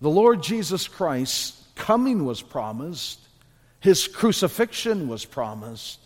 the 0.00 0.10
Lord 0.10 0.42
Jesus 0.42 0.88
Christ's 0.88 1.66
coming 1.74 2.24
was 2.24 2.40
promised, 2.42 3.20
his 3.80 4.06
crucifixion 4.06 5.08
was 5.08 5.24
promised, 5.24 6.00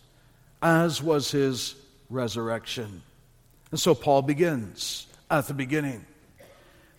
as 0.62 1.02
was 1.02 1.30
his 1.30 1.74
resurrection. 2.10 3.02
And 3.70 3.80
so 3.80 3.94
Paul 3.94 4.22
begins 4.22 5.06
at 5.30 5.46
the 5.46 5.54
beginning. 5.54 6.04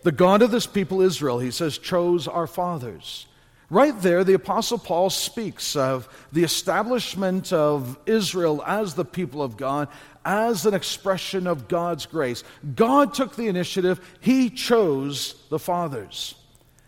The 0.02 0.12
God 0.12 0.42
of 0.42 0.50
this 0.50 0.66
people, 0.66 1.00
Israel, 1.00 1.38
he 1.38 1.50
says, 1.50 1.78
chose 1.78 2.28
our 2.28 2.46
fathers. 2.46 3.26
Right 3.68 4.00
there, 4.00 4.22
the 4.22 4.34
Apostle 4.34 4.78
Paul 4.78 5.10
speaks 5.10 5.74
of 5.74 6.08
the 6.30 6.44
establishment 6.44 7.52
of 7.52 7.98
Israel 8.06 8.62
as 8.64 8.94
the 8.94 9.04
people 9.04 9.42
of 9.42 9.56
God, 9.56 9.88
as 10.26 10.66
an 10.66 10.74
expression 10.74 11.46
of 11.46 11.68
God's 11.68 12.04
grace. 12.04 12.42
God 12.74 13.14
took 13.14 13.36
the 13.36 13.46
initiative, 13.46 14.00
He 14.20 14.50
chose 14.50 15.36
the 15.48 15.58
fathers. 15.58 16.34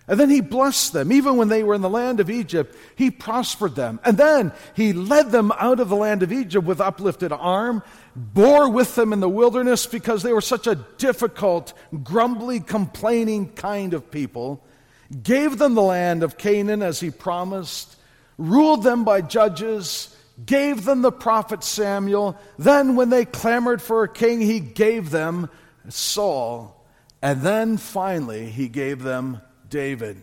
And 0.09 0.19
then 0.19 0.31
he 0.31 0.41
blessed 0.41 0.95
them. 0.95 1.13
Even 1.13 1.37
when 1.37 1.49
they 1.49 1.63
were 1.63 1.75
in 1.75 1.83
the 1.83 1.91
land 1.91 2.19
of 2.19 2.31
Egypt, 2.31 2.75
he 2.97 3.11
prospered 3.11 3.75
them. 3.75 4.01
And 4.05 4.17
then 4.17 4.53
he 4.75 4.95
led 4.95 5.31
them 5.31 5.53
out 5.59 5.81
of 5.81 5.91
the 5.91 5.97
land 5.97 6.23
of 6.23 6.33
Egypt 6.33 6.67
with 6.67 6.81
uplifted 6.81 7.31
arm, 7.31 7.83
bore 8.17 8.71
with 8.71 8.95
them 8.95 9.13
in 9.13 9.21
the 9.21 9.29
wilderness 9.29 9.87
because 9.87 10.23
they 10.23 10.33
were 10.33 10.41
such 10.41 10.67
a 10.67 10.77
difficult, 10.97 11.75
grumbly, 12.03 12.59
complaining 12.59 13.51
kind 13.51 13.93
of 13.93 14.11
people, 14.11 14.65
gave 15.23 15.59
them 15.59 15.75
the 15.75 15.83
land 15.83 16.23
of 16.23 16.39
Canaan 16.39 16.83
as 16.83 17.01
he 17.01 17.11
promised, 17.11 17.95
ruled 18.39 18.85
them 18.85 19.05
by 19.05 19.21
judges, 19.21 20.17
gave 20.45 20.85
them 20.85 21.03
the 21.03 21.13
prophet 21.13 21.65
Samuel. 21.65 22.37
Then, 22.59 22.97
when 22.97 23.11
they 23.11 23.25
clamored 23.25 23.83
for 23.83 24.03
a 24.03 24.09
king, 24.09 24.41
he 24.41 24.61
gave 24.61 25.11
them 25.11 25.51
Saul. 25.89 26.87
And 27.21 27.43
then 27.43 27.77
finally, 27.77 28.47
he 28.47 28.69
gave 28.69 29.03
them 29.03 29.41
David, 29.69 30.19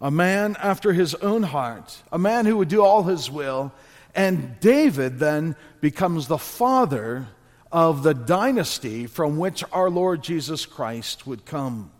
a 0.00 0.10
man 0.10 0.56
after 0.60 0.92
his 0.92 1.14
own 1.16 1.42
heart, 1.42 2.02
a 2.12 2.18
man 2.18 2.46
who 2.46 2.56
would 2.58 2.68
do 2.68 2.82
all 2.82 3.02
his 3.04 3.30
will. 3.30 3.72
And 4.14 4.58
David 4.60 5.18
then 5.18 5.56
becomes 5.80 6.28
the 6.28 6.38
father 6.38 7.26
of 7.70 8.02
the 8.02 8.14
dynasty 8.14 9.06
from 9.06 9.38
which 9.38 9.64
our 9.72 9.90
Lord 9.90 10.22
Jesus 10.22 10.66
Christ 10.66 11.26
would 11.26 11.44
come. 11.44 11.90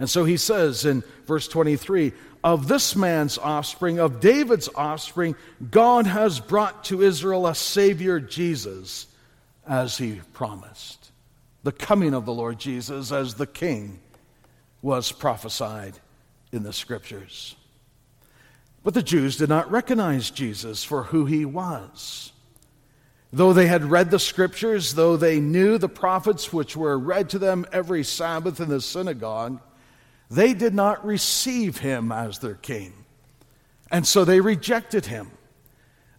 And 0.00 0.08
so 0.08 0.24
he 0.24 0.38
says 0.38 0.86
in 0.86 1.04
verse 1.26 1.46
23 1.46 2.12
Of 2.42 2.66
this 2.66 2.96
man's 2.96 3.38
offspring, 3.38 4.00
of 4.00 4.18
David's 4.18 4.70
offspring, 4.74 5.36
God 5.70 6.06
has 6.06 6.40
brought 6.40 6.84
to 6.84 7.02
Israel 7.02 7.46
a 7.46 7.54
Savior, 7.54 8.18
Jesus, 8.18 9.06
as 9.68 9.98
he 9.98 10.20
promised. 10.32 11.12
The 11.62 11.72
coming 11.72 12.14
of 12.14 12.24
the 12.24 12.32
Lord 12.32 12.58
Jesus 12.58 13.12
as 13.12 13.34
the 13.34 13.46
King 13.46 14.00
was 14.80 15.12
prophesied 15.12 15.92
in 16.50 16.62
the 16.62 16.72
scriptures. 16.72 17.54
But 18.82 18.94
the 18.94 19.02
Jews 19.02 19.36
did 19.36 19.50
not 19.50 19.70
recognize 19.70 20.30
Jesus 20.30 20.82
for 20.82 21.02
who 21.02 21.26
he 21.26 21.44
was. 21.44 22.32
Though 23.30 23.52
they 23.52 23.66
had 23.66 23.84
read 23.84 24.10
the 24.10 24.18
scriptures, 24.18 24.94
though 24.94 25.18
they 25.18 25.38
knew 25.38 25.76
the 25.76 25.90
prophets 25.90 26.50
which 26.54 26.74
were 26.74 26.98
read 26.98 27.28
to 27.30 27.38
them 27.38 27.66
every 27.70 28.02
Sabbath 28.02 28.58
in 28.58 28.70
the 28.70 28.80
synagogue, 28.80 29.60
they 30.30 30.54
did 30.54 30.74
not 30.74 31.04
receive 31.04 31.78
him 31.78 32.12
as 32.12 32.38
their 32.38 32.54
king. 32.54 32.92
And 33.90 34.06
so 34.06 34.24
they 34.24 34.40
rejected 34.40 35.06
him. 35.06 35.30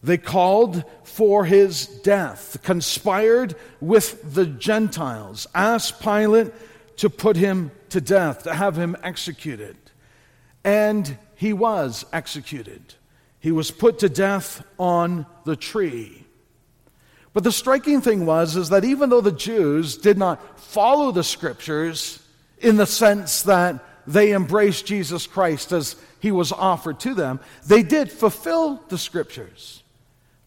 They 0.04 0.18
called 0.18 0.84
for 1.04 1.46
his 1.46 1.86
death, 1.86 2.58
conspired 2.64 3.56
with 3.80 4.34
the 4.34 4.46
Gentiles, 4.46 5.48
asked 5.56 6.02
Pilate 6.02 6.52
to 6.98 7.10
put 7.10 7.38
him 7.38 7.72
to 7.90 8.02
death, 8.02 8.44
to 8.44 8.54
have 8.54 8.76
him 8.76 8.98
executed. 9.04 9.78
And 10.64 11.18
he 11.36 11.54
was 11.54 12.06
executed. 12.12 12.96
He 13.40 13.52
was 13.52 13.72
put 13.72 14.00
to 14.00 14.10
death 14.10 14.64
on 14.78 15.26
the 15.46 15.56
tree. 15.56 16.26
But 17.34 17.44
the 17.44 17.52
striking 17.52 18.02
thing 18.02 18.26
was 18.26 18.56
is 18.56 18.70
that 18.70 18.84
even 18.84 19.10
though 19.10 19.22
the 19.22 19.32
Jews 19.32 19.98
did 19.98 20.18
not 20.18 20.60
follow 20.60 21.12
the 21.12 21.24
scriptures 21.24 22.22
in 22.60 22.76
the 22.76 22.86
sense 22.86 23.44
that 23.44 23.84
they 24.08 24.34
embraced 24.34 24.86
Jesus 24.86 25.28
Christ 25.28 25.72
as 25.72 25.96
he 26.20 26.32
was 26.32 26.52
offered 26.52 27.00
to 27.02 27.14
them, 27.14 27.40
they 27.66 27.84
did 27.84 28.12
fulfill 28.12 28.84
the 28.90 28.98
scriptures. 28.98 29.84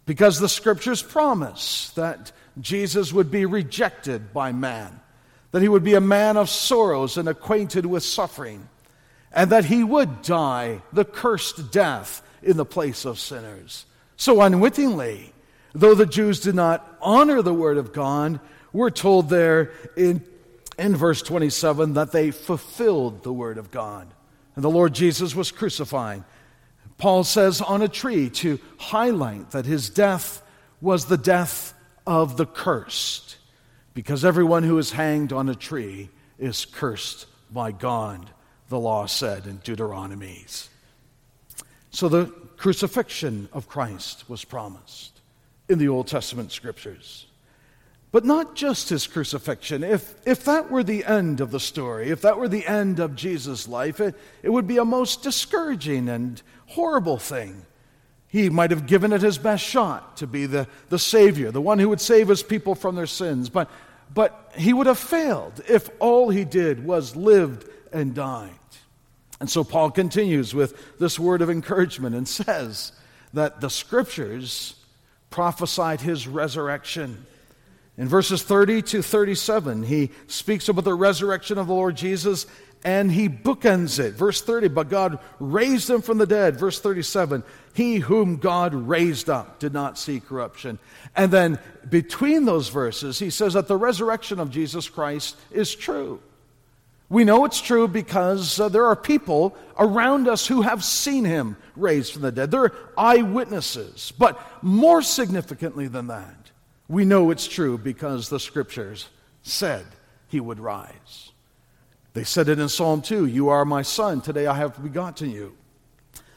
Because 0.06 0.38
the 0.38 0.48
scriptures 0.48 1.02
promise 1.02 1.90
that 1.90 2.32
Jesus 2.60 3.12
would 3.12 3.30
be 3.30 3.46
rejected 3.46 4.32
by 4.32 4.52
man 4.52 5.00
that 5.54 5.62
he 5.62 5.68
would 5.68 5.84
be 5.84 5.94
a 5.94 6.00
man 6.00 6.36
of 6.36 6.50
sorrows 6.50 7.16
and 7.16 7.28
acquainted 7.28 7.86
with 7.86 8.02
suffering, 8.02 8.68
and 9.30 9.50
that 9.50 9.64
he 9.64 9.84
would 9.84 10.20
die 10.22 10.82
the 10.92 11.04
cursed 11.04 11.70
death 11.70 12.22
in 12.42 12.56
the 12.56 12.64
place 12.64 13.04
of 13.04 13.20
sinners. 13.20 13.86
So, 14.16 14.42
unwittingly, 14.42 15.32
though 15.72 15.94
the 15.94 16.06
Jews 16.06 16.40
did 16.40 16.56
not 16.56 16.84
honor 17.00 17.40
the 17.40 17.54
word 17.54 17.76
of 17.76 17.92
God, 17.92 18.40
we're 18.72 18.90
told 18.90 19.28
there 19.28 19.70
in, 19.96 20.24
in 20.78 20.96
verse 20.96 21.22
27 21.22 21.94
that 21.94 22.12
they 22.12 22.30
fulfilled 22.30 23.22
the 23.22 23.32
word 23.32 23.58
of 23.58 23.70
God. 23.70 24.12
And 24.54 24.64
the 24.64 24.70
Lord 24.70 24.94
Jesus 24.94 25.34
was 25.34 25.50
crucified. 25.50 26.24
Paul 26.98 27.24
says 27.24 27.60
on 27.60 27.82
a 27.82 27.88
tree 27.88 28.30
to 28.30 28.58
highlight 28.78 29.50
that 29.50 29.66
his 29.66 29.90
death 29.90 30.42
was 30.80 31.06
the 31.06 31.18
death 31.18 31.74
of 32.06 32.36
the 32.36 32.46
cursed 32.46 33.36
because 33.94 34.24
everyone 34.24 34.62
who 34.62 34.78
is 34.78 34.92
hanged 34.92 35.32
on 35.32 35.48
a 35.48 35.54
tree 35.54 36.10
is 36.38 36.64
cursed 36.64 37.26
by 37.50 37.72
God, 37.72 38.30
the 38.68 38.78
law 38.78 39.06
said 39.06 39.46
in 39.46 39.58
Deuteronomy. 39.58 40.44
So 41.90 42.08
the 42.08 42.26
crucifixion 42.56 43.48
of 43.52 43.68
Christ 43.68 44.28
was 44.28 44.44
promised 44.44 45.20
in 45.68 45.78
the 45.78 45.88
Old 45.88 46.08
Testament 46.08 46.50
scriptures. 46.52 47.26
But 48.14 48.24
not 48.24 48.54
just 48.54 48.90
his 48.90 49.08
crucifixion. 49.08 49.82
If, 49.82 50.14
if 50.24 50.44
that 50.44 50.70
were 50.70 50.84
the 50.84 51.04
end 51.04 51.40
of 51.40 51.50
the 51.50 51.58
story, 51.58 52.10
if 52.10 52.20
that 52.20 52.38
were 52.38 52.46
the 52.46 52.64
end 52.64 53.00
of 53.00 53.16
Jesus' 53.16 53.66
life, 53.66 53.98
it, 53.98 54.14
it 54.40 54.50
would 54.50 54.68
be 54.68 54.76
a 54.76 54.84
most 54.84 55.24
discouraging 55.24 56.08
and 56.08 56.40
horrible 56.66 57.18
thing. 57.18 57.66
He 58.28 58.50
might 58.50 58.70
have 58.70 58.86
given 58.86 59.12
it 59.12 59.22
his 59.22 59.36
best 59.36 59.64
shot 59.64 60.18
to 60.18 60.28
be 60.28 60.46
the, 60.46 60.68
the 60.90 60.98
Savior, 61.00 61.50
the 61.50 61.60
one 61.60 61.80
who 61.80 61.88
would 61.88 62.00
save 62.00 62.28
his 62.28 62.44
people 62.44 62.76
from 62.76 62.94
their 62.94 63.08
sins. 63.08 63.48
But, 63.48 63.68
but 64.14 64.52
he 64.56 64.72
would 64.72 64.86
have 64.86 65.00
failed 65.00 65.60
if 65.68 65.90
all 65.98 66.30
he 66.30 66.44
did 66.44 66.86
was 66.86 67.16
lived 67.16 67.68
and 67.92 68.14
died. 68.14 68.52
And 69.40 69.50
so 69.50 69.64
Paul 69.64 69.90
continues 69.90 70.54
with 70.54 71.00
this 71.00 71.18
word 71.18 71.42
of 71.42 71.50
encouragement 71.50 72.14
and 72.14 72.28
says 72.28 72.92
that 73.32 73.60
the 73.60 73.70
scriptures 73.70 74.76
prophesied 75.30 76.00
his 76.00 76.28
resurrection. 76.28 77.26
In 77.96 78.08
verses 78.08 78.42
30 78.42 78.82
to 78.82 79.02
37, 79.02 79.84
he 79.84 80.10
speaks 80.26 80.68
about 80.68 80.84
the 80.84 80.94
resurrection 80.94 81.58
of 81.58 81.68
the 81.68 81.74
Lord 81.74 81.96
Jesus 81.96 82.46
and 82.84 83.10
he 83.10 83.30
bookends 83.30 83.98
it. 83.98 84.12
Verse 84.12 84.42
30, 84.42 84.68
but 84.68 84.90
God 84.90 85.18
raised 85.40 85.88
him 85.88 86.02
from 86.02 86.18
the 86.18 86.26
dead. 86.26 86.58
Verse 86.58 86.78
37, 86.78 87.42
he 87.72 87.96
whom 87.96 88.36
God 88.36 88.74
raised 88.74 89.30
up 89.30 89.58
did 89.58 89.72
not 89.72 89.98
see 89.98 90.20
corruption. 90.20 90.78
And 91.16 91.32
then 91.32 91.58
between 91.88 92.44
those 92.44 92.68
verses, 92.68 93.18
he 93.18 93.30
says 93.30 93.54
that 93.54 93.68
the 93.68 93.76
resurrection 93.76 94.38
of 94.38 94.50
Jesus 94.50 94.88
Christ 94.88 95.36
is 95.50 95.74
true. 95.74 96.20
We 97.08 97.24
know 97.24 97.44
it's 97.44 97.60
true 97.60 97.88
because 97.88 98.58
uh, 98.60 98.68
there 98.68 98.86
are 98.86 98.96
people 98.96 99.56
around 99.78 100.28
us 100.28 100.46
who 100.46 100.62
have 100.62 100.84
seen 100.84 101.24
him 101.24 101.56
raised 101.76 102.12
from 102.12 102.22
the 102.22 102.32
dead. 102.32 102.50
They're 102.50 102.72
eyewitnesses. 102.98 104.12
But 104.18 104.40
more 104.62 105.00
significantly 105.00 105.86
than 105.86 106.08
that, 106.08 106.43
we 106.88 107.04
know 107.04 107.30
it's 107.30 107.48
true 107.48 107.78
because 107.78 108.28
the 108.28 108.40
scriptures 108.40 109.08
said 109.42 109.84
he 110.28 110.40
would 110.40 110.60
rise. 110.60 111.32
They 112.12 112.24
said 112.24 112.48
it 112.48 112.58
in 112.58 112.68
Psalm 112.68 113.02
2 113.02 113.26
You 113.26 113.48
are 113.48 113.64
my 113.64 113.82
son, 113.82 114.20
today 114.20 114.46
I 114.46 114.54
have 114.54 114.82
begotten 114.82 115.30
you. 115.30 115.56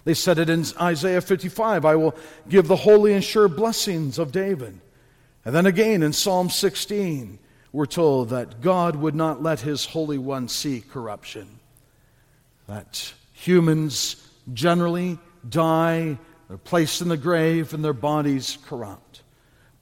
They 0.03 0.13
said 0.13 0.39
it 0.39 0.49
in 0.49 0.63
Isaiah 0.79 1.21
55 1.21 1.85
I 1.85 1.95
will 1.95 2.15
give 2.47 2.67
the 2.67 2.77
holy 2.77 3.13
and 3.13 3.23
sure 3.23 3.47
blessings 3.47 4.17
of 4.17 4.31
David. 4.31 4.79
And 5.43 5.55
then 5.55 5.65
again 5.65 6.01
in 6.01 6.13
Psalm 6.13 6.49
16, 6.49 7.39
we're 7.71 7.85
told 7.85 8.29
that 8.29 8.61
God 8.61 8.95
would 8.95 9.15
not 9.15 9.43
let 9.43 9.59
his 9.59 9.85
Holy 9.85 10.17
One 10.17 10.47
see 10.47 10.81
corruption. 10.81 11.59
that 12.67 13.13
humans 13.33 14.15
generally 14.53 15.19
die, 15.47 16.17
they're 16.47 16.57
placed 16.57 17.01
in 17.01 17.09
the 17.09 17.17
grave, 17.17 17.73
and 17.73 17.83
their 17.83 17.93
bodies 17.93 18.57
corrupt. 18.65 19.06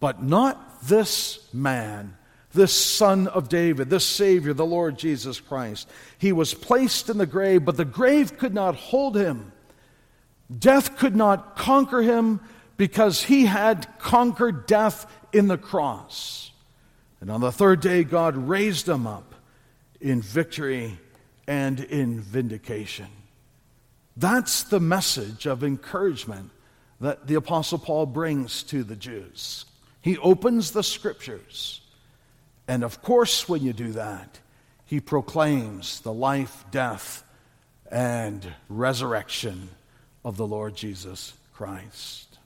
But 0.05 0.21
not 0.21 0.83
this 0.83 1.51
man, 1.51 2.15
this 2.53 2.71
son 2.71 3.27
of 3.27 3.49
David, 3.49 3.89
this 3.89 4.05
Savior, 4.05 4.53
the 4.53 4.63
Lord 4.63 4.99
Jesus 4.99 5.39
Christ. 5.39 5.89
He 6.19 6.31
was 6.31 6.53
placed 6.53 7.09
in 7.09 7.17
the 7.17 7.25
grave, 7.25 7.65
but 7.65 7.75
the 7.75 7.85
grave 7.85 8.37
could 8.37 8.53
not 8.53 8.75
hold 8.75 9.17
him. 9.17 9.51
Death 10.55 10.97
could 10.97 11.15
not 11.15 11.57
conquer 11.57 12.03
him 12.03 12.39
because 12.77 13.23
he 13.23 13.47
had 13.47 13.97
conquered 13.97 14.67
death 14.67 15.11
in 15.33 15.47
the 15.47 15.57
cross. 15.57 16.51
And 17.19 17.31
on 17.31 17.41
the 17.41 17.51
third 17.51 17.81
day, 17.81 18.03
God 18.03 18.37
raised 18.37 18.87
him 18.87 19.07
up 19.07 19.33
in 19.99 20.21
victory 20.21 20.99
and 21.47 21.79
in 21.79 22.21
vindication. 22.21 23.07
That's 24.15 24.61
the 24.61 24.79
message 24.79 25.47
of 25.47 25.63
encouragement 25.63 26.51
that 27.01 27.25
the 27.25 27.33
Apostle 27.33 27.79
Paul 27.79 28.05
brings 28.05 28.61
to 28.65 28.83
the 28.83 28.95
Jews. 28.95 29.65
He 30.05 30.19
opens 30.19 30.69
the 30.69 30.83
scriptures. 30.83 31.81
And 32.67 32.83
of 32.83 33.01
course, 33.01 33.49
when 33.49 33.63
you 33.63 33.73
do 33.73 33.93
that, 33.93 34.39
he 34.85 34.99
proclaims 34.99 35.99
the 36.01 36.13
life, 36.13 36.63
death, 36.69 37.23
and 37.89 38.53
resurrection 38.69 39.69
of 40.23 40.37
the 40.37 40.45
Lord 40.45 40.75
Jesus 40.75 41.33
Christ. 41.55 42.37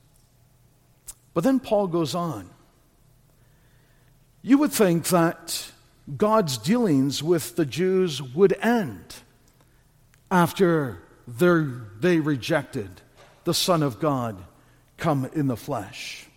But 1.33 1.43
then 1.43 1.59
Paul 1.59 1.87
goes 1.87 2.15
on. 2.15 2.49
You 4.41 4.57
would 4.59 4.71
think 4.71 5.07
that 5.09 5.69
God's 6.15 6.57
dealings 6.57 7.21
with 7.21 7.57
the 7.57 7.65
Jews 7.65 8.21
would 8.21 8.53
end 8.61 9.15
after 10.31 11.01
they 11.27 12.21
rejected 12.21 13.01
the 13.43 13.53
Son 13.53 13.83
of 13.83 13.99
God 13.99 14.41
come 14.95 15.29
in 15.33 15.47
the 15.47 15.57
flesh. 15.57 16.28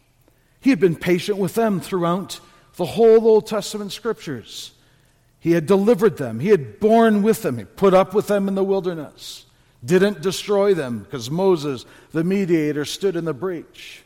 He 0.63 0.71
had 0.71 0.79
been 0.79 0.95
patient 0.95 1.39
with 1.39 1.57
them 1.57 1.81
throughout 1.81 2.39
the 2.77 2.85
whole 2.85 3.27
Old 3.27 3.49
Testament 3.49 3.91
scriptures. 3.91 4.71
He 5.41 5.51
had 5.51 5.67
delivered 5.67 6.19
them, 6.19 6.39
He 6.39 6.51
had 6.51 6.79
borne 6.79 7.23
with 7.23 7.43
them, 7.43 7.59
He 7.59 7.65
put 7.65 7.95
up 7.95 8.15
with 8.15 8.29
them 8.29 8.47
in 8.47 8.55
the 8.55 8.63
wilderness, 8.63 9.45
didn't 9.85 10.23
destroy 10.23 10.73
them 10.73 11.01
because 11.01 11.33
Moses, 11.33 11.85
the 12.13 12.23
mediator, 12.23 12.85
stood 12.85 13.17
in 13.17 13.25
the 13.25 13.35
breach. 13.35 14.05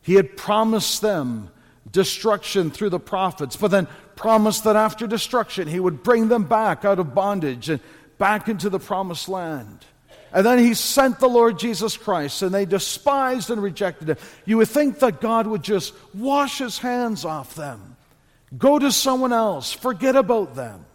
He 0.00 0.14
had 0.14 0.36
promised 0.36 1.02
them 1.02 1.50
destruction 1.90 2.70
through 2.70 2.90
the 2.90 3.00
prophets, 3.00 3.56
but 3.56 3.72
then 3.72 3.88
promised 4.14 4.62
that 4.64 4.76
after 4.76 5.08
destruction, 5.08 5.66
He 5.66 5.80
would 5.80 6.04
bring 6.04 6.28
them 6.28 6.44
back 6.44 6.84
out 6.84 7.00
of 7.00 7.16
bondage 7.16 7.68
and 7.68 7.80
back 8.16 8.48
into 8.48 8.70
the 8.70 8.78
promised 8.78 9.28
land. 9.28 9.84
And 10.32 10.46
then 10.46 10.58
he 10.58 10.74
sent 10.74 11.18
the 11.18 11.28
Lord 11.28 11.58
Jesus 11.58 11.96
Christ, 11.96 12.42
and 12.42 12.54
they 12.54 12.64
despised 12.64 13.50
and 13.50 13.62
rejected 13.62 14.10
him. 14.10 14.16
You 14.44 14.58
would 14.58 14.68
think 14.68 15.00
that 15.00 15.20
God 15.20 15.46
would 15.46 15.62
just 15.62 15.92
wash 16.14 16.58
his 16.58 16.78
hands 16.78 17.24
off 17.24 17.54
them, 17.54 17.96
go 18.56 18.78
to 18.78 18.92
someone 18.92 19.32
else, 19.32 19.72
forget 19.72 20.16
about 20.16 20.54
them. 20.54 20.86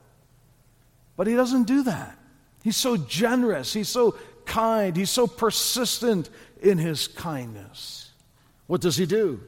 But 1.17 1.27
he 1.27 1.35
doesn't 1.35 1.63
do 1.63 1.83
that. 1.83 2.17
He's 2.63 2.77
so 2.77 2.97
generous, 2.97 3.73
he's 3.73 3.89
so 3.89 4.17
kind, 4.45 4.95
he's 4.95 5.09
so 5.09 5.27
persistent 5.27 6.29
in 6.61 6.77
his 6.77 7.07
kindness. 7.07 8.11
What 8.67 8.81
does 8.81 8.97
he 8.97 9.05
do? 9.05 9.41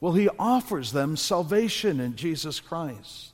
Well, 0.00 0.12
he 0.12 0.28
offers 0.38 0.92
them 0.92 1.16
salvation 1.16 2.00
in 2.00 2.16
Jesus 2.16 2.60
Christ. 2.60 3.33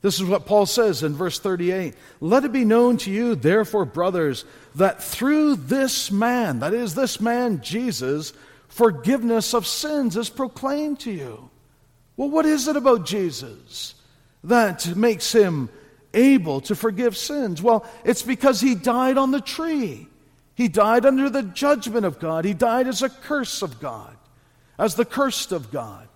This 0.00 0.20
is 0.20 0.26
what 0.26 0.46
Paul 0.46 0.66
says 0.66 1.02
in 1.02 1.14
verse 1.14 1.38
38 1.38 1.94
Let 2.20 2.44
it 2.44 2.52
be 2.52 2.64
known 2.64 2.98
to 2.98 3.10
you, 3.10 3.34
therefore, 3.34 3.84
brothers, 3.84 4.44
that 4.76 5.02
through 5.02 5.56
this 5.56 6.10
man, 6.10 6.60
that 6.60 6.74
is, 6.74 6.94
this 6.94 7.20
man 7.20 7.60
Jesus, 7.62 8.32
forgiveness 8.68 9.54
of 9.54 9.66
sins 9.66 10.16
is 10.16 10.30
proclaimed 10.30 11.00
to 11.00 11.10
you. 11.10 11.50
Well, 12.16 12.30
what 12.30 12.46
is 12.46 12.68
it 12.68 12.76
about 12.76 13.06
Jesus 13.06 13.94
that 14.44 14.96
makes 14.96 15.32
him 15.32 15.68
able 16.14 16.60
to 16.62 16.74
forgive 16.74 17.16
sins? 17.16 17.62
Well, 17.62 17.84
it's 18.04 18.22
because 18.22 18.60
he 18.60 18.74
died 18.74 19.18
on 19.18 19.30
the 19.30 19.40
tree. 19.40 20.08
He 20.54 20.68
died 20.68 21.06
under 21.06 21.30
the 21.30 21.44
judgment 21.44 22.04
of 22.04 22.18
God. 22.18 22.44
He 22.44 22.54
died 22.54 22.88
as 22.88 23.02
a 23.02 23.08
curse 23.08 23.62
of 23.62 23.78
God, 23.78 24.16
as 24.76 24.96
the 24.96 25.04
cursed 25.04 25.52
of 25.52 25.70
God. 25.70 26.07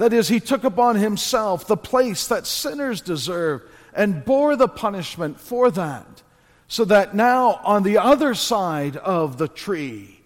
That 0.00 0.14
is, 0.14 0.28
he 0.28 0.40
took 0.40 0.64
upon 0.64 0.96
himself 0.96 1.66
the 1.66 1.76
place 1.76 2.28
that 2.28 2.46
sinners 2.46 3.02
deserve 3.02 3.60
and 3.92 4.24
bore 4.24 4.56
the 4.56 4.66
punishment 4.66 5.38
for 5.38 5.70
that. 5.72 6.22
So 6.68 6.86
that 6.86 7.14
now, 7.14 7.60
on 7.64 7.82
the 7.82 7.98
other 7.98 8.34
side 8.34 8.96
of 8.96 9.36
the 9.36 9.46
tree, 9.46 10.18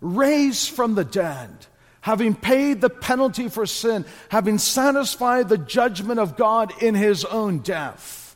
raised 0.00 0.70
from 0.70 0.96
the 0.96 1.04
dead, 1.04 1.66
having 2.00 2.34
paid 2.34 2.80
the 2.80 2.90
penalty 2.90 3.48
for 3.48 3.66
sin, 3.66 4.04
having 4.30 4.58
satisfied 4.58 5.48
the 5.48 5.58
judgment 5.58 6.18
of 6.18 6.36
God 6.36 6.72
in 6.82 6.96
his 6.96 7.24
own 7.24 7.60
death, 7.60 8.34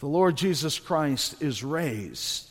the 0.00 0.08
Lord 0.08 0.36
Jesus 0.36 0.80
Christ 0.80 1.40
is 1.40 1.62
raised 1.62 2.50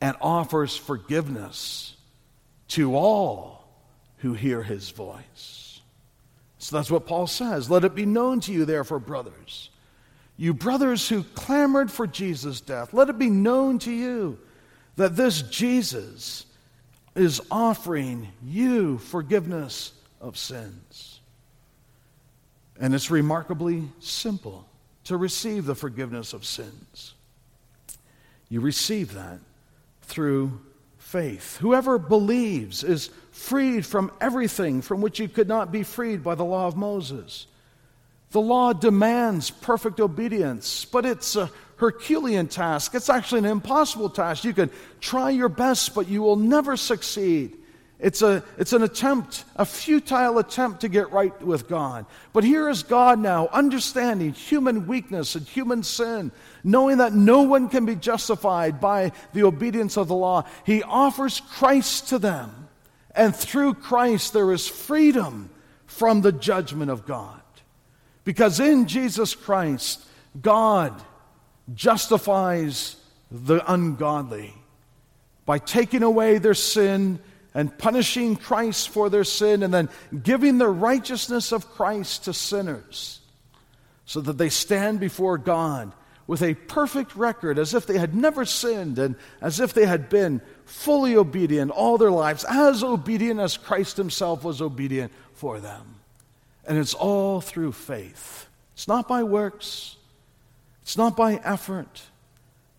and 0.00 0.16
offers 0.22 0.74
forgiveness 0.74 1.94
to 2.68 2.96
all 2.96 3.68
who 4.20 4.32
hear 4.32 4.62
his 4.62 4.88
voice. 4.88 5.65
So 6.66 6.74
that's 6.74 6.90
what 6.90 7.06
Paul 7.06 7.28
says. 7.28 7.70
Let 7.70 7.84
it 7.84 7.94
be 7.94 8.06
known 8.06 8.40
to 8.40 8.52
you, 8.52 8.64
therefore, 8.64 8.98
brothers. 8.98 9.70
You 10.36 10.52
brothers 10.52 11.08
who 11.08 11.22
clamored 11.22 11.92
for 11.92 12.08
Jesus' 12.08 12.60
death, 12.60 12.92
let 12.92 13.08
it 13.08 13.20
be 13.20 13.30
known 13.30 13.78
to 13.78 13.92
you 13.92 14.36
that 14.96 15.14
this 15.14 15.42
Jesus 15.42 16.44
is 17.14 17.40
offering 17.52 18.26
you 18.44 18.98
forgiveness 18.98 19.92
of 20.20 20.36
sins. 20.36 21.20
And 22.80 22.96
it's 22.96 23.12
remarkably 23.12 23.84
simple 24.00 24.66
to 25.04 25.16
receive 25.16 25.66
the 25.66 25.76
forgiveness 25.76 26.32
of 26.32 26.44
sins. 26.44 27.14
You 28.48 28.60
receive 28.60 29.14
that 29.14 29.38
through 30.02 30.60
faith. 30.98 31.58
Whoever 31.58 31.96
believes 31.96 32.82
is 32.82 33.10
freed 33.36 33.84
from 33.84 34.10
everything 34.18 34.80
from 34.80 35.02
which 35.02 35.20
you 35.20 35.28
could 35.28 35.46
not 35.46 35.70
be 35.70 35.82
freed 35.82 36.24
by 36.24 36.34
the 36.34 36.44
law 36.44 36.66
of 36.66 36.74
Moses. 36.74 37.46
The 38.30 38.40
law 38.40 38.72
demands 38.72 39.50
perfect 39.50 40.00
obedience, 40.00 40.86
but 40.86 41.04
it's 41.04 41.36
a 41.36 41.50
Herculean 41.76 42.48
task. 42.48 42.94
It's 42.94 43.10
actually 43.10 43.40
an 43.40 43.44
impossible 43.44 44.08
task. 44.08 44.44
You 44.44 44.54
can 44.54 44.70
try 45.00 45.30
your 45.30 45.50
best, 45.50 45.94
but 45.94 46.08
you 46.08 46.22
will 46.22 46.36
never 46.36 46.76
succeed. 46.76 47.56
It's, 48.00 48.22
a, 48.22 48.42
it's 48.58 48.72
an 48.72 48.82
attempt, 48.82 49.44
a 49.54 49.66
futile 49.66 50.38
attempt 50.38 50.80
to 50.80 50.88
get 50.88 51.12
right 51.12 51.38
with 51.42 51.68
God. 51.68 52.06
But 52.32 52.42
here 52.42 52.68
is 52.70 52.82
God 52.82 53.18
now, 53.18 53.48
understanding 53.52 54.32
human 54.32 54.86
weakness 54.86 55.34
and 55.34 55.46
human 55.46 55.82
sin, 55.82 56.32
knowing 56.64 56.98
that 56.98 57.12
no 57.12 57.42
one 57.42 57.68
can 57.68 57.84
be 57.84 57.96
justified 57.96 58.80
by 58.80 59.12
the 59.34 59.44
obedience 59.44 59.98
of 59.98 60.08
the 60.08 60.14
law. 60.14 60.44
He 60.64 60.82
offers 60.82 61.40
Christ 61.40 62.08
to 62.08 62.18
them. 62.18 62.65
And 63.16 63.34
through 63.34 63.74
Christ, 63.74 64.34
there 64.34 64.52
is 64.52 64.68
freedom 64.68 65.50
from 65.86 66.20
the 66.20 66.32
judgment 66.32 66.90
of 66.90 67.06
God. 67.06 67.40
Because 68.24 68.60
in 68.60 68.86
Jesus 68.86 69.34
Christ, 69.34 70.04
God 70.40 70.92
justifies 71.74 72.96
the 73.30 73.60
ungodly 73.72 74.54
by 75.46 75.58
taking 75.58 76.02
away 76.02 76.38
their 76.38 76.54
sin 76.54 77.18
and 77.54 77.76
punishing 77.78 78.36
Christ 78.36 78.90
for 78.90 79.08
their 79.08 79.24
sin 79.24 79.62
and 79.62 79.72
then 79.72 79.88
giving 80.22 80.58
the 80.58 80.68
righteousness 80.68 81.52
of 81.52 81.70
Christ 81.70 82.24
to 82.24 82.34
sinners 82.34 83.20
so 84.04 84.20
that 84.20 84.36
they 84.36 84.50
stand 84.50 85.00
before 85.00 85.38
God 85.38 85.92
with 86.26 86.42
a 86.42 86.54
perfect 86.54 87.14
record 87.14 87.58
as 87.58 87.74
if 87.74 87.86
they 87.86 87.98
had 87.98 88.14
never 88.14 88.44
sinned 88.44 88.98
and 88.98 89.14
as 89.40 89.60
if 89.60 89.72
they 89.72 89.86
had 89.86 90.08
been 90.08 90.40
fully 90.64 91.16
obedient 91.16 91.70
all 91.70 91.98
their 91.98 92.10
lives, 92.10 92.44
as 92.48 92.82
obedient 92.82 93.38
as 93.38 93.56
Christ 93.56 93.96
Himself 93.96 94.42
was 94.42 94.60
obedient 94.60 95.12
for 95.34 95.60
them. 95.60 95.96
And 96.66 96.78
it's 96.78 96.94
all 96.94 97.40
through 97.40 97.72
faith. 97.72 98.48
It's 98.74 98.88
not 98.88 99.06
by 99.08 99.22
works, 99.22 99.96
it's 100.82 100.96
not 100.96 101.16
by 101.16 101.34
effort, 101.44 102.02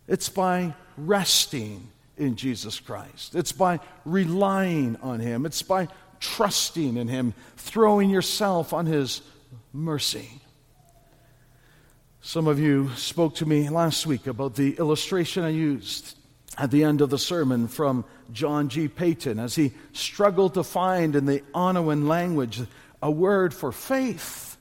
it's 0.07 0.29
by 0.29 0.75
resting 0.97 1.87
in 2.17 2.35
Jesus 2.35 2.79
Christ. 2.79 3.35
It's 3.35 3.51
by 3.51 3.79
relying 4.05 4.97
on 5.01 5.19
Him, 5.19 5.45
it's 5.45 5.61
by 5.61 5.87
trusting 6.19 6.97
in 6.97 7.07
Him, 7.07 7.33
throwing 7.55 8.09
yourself 8.09 8.73
on 8.73 8.85
His 8.85 9.21
mercy. 9.71 10.29
Some 12.27 12.47
of 12.47 12.59
you 12.59 12.91
spoke 12.97 13.35
to 13.35 13.45
me 13.45 13.69
last 13.69 14.05
week 14.05 14.27
about 14.27 14.55
the 14.55 14.75
illustration 14.75 15.45
I 15.45 15.49
used 15.51 16.17
at 16.57 16.71
the 16.71 16.83
end 16.83 16.99
of 16.99 17.09
the 17.09 17.17
sermon 17.17 17.69
from 17.69 18.03
John 18.33 18.67
G. 18.67 18.89
Paton 18.89 19.39
as 19.39 19.55
he 19.55 19.71
struggled 19.93 20.55
to 20.55 20.63
find 20.65 21.15
in 21.15 21.25
the 21.25 21.39
Aniwan 21.55 22.05
language 22.05 22.59
a 23.01 23.09
word 23.09 23.53
for 23.53 23.71
faith. 23.71 24.57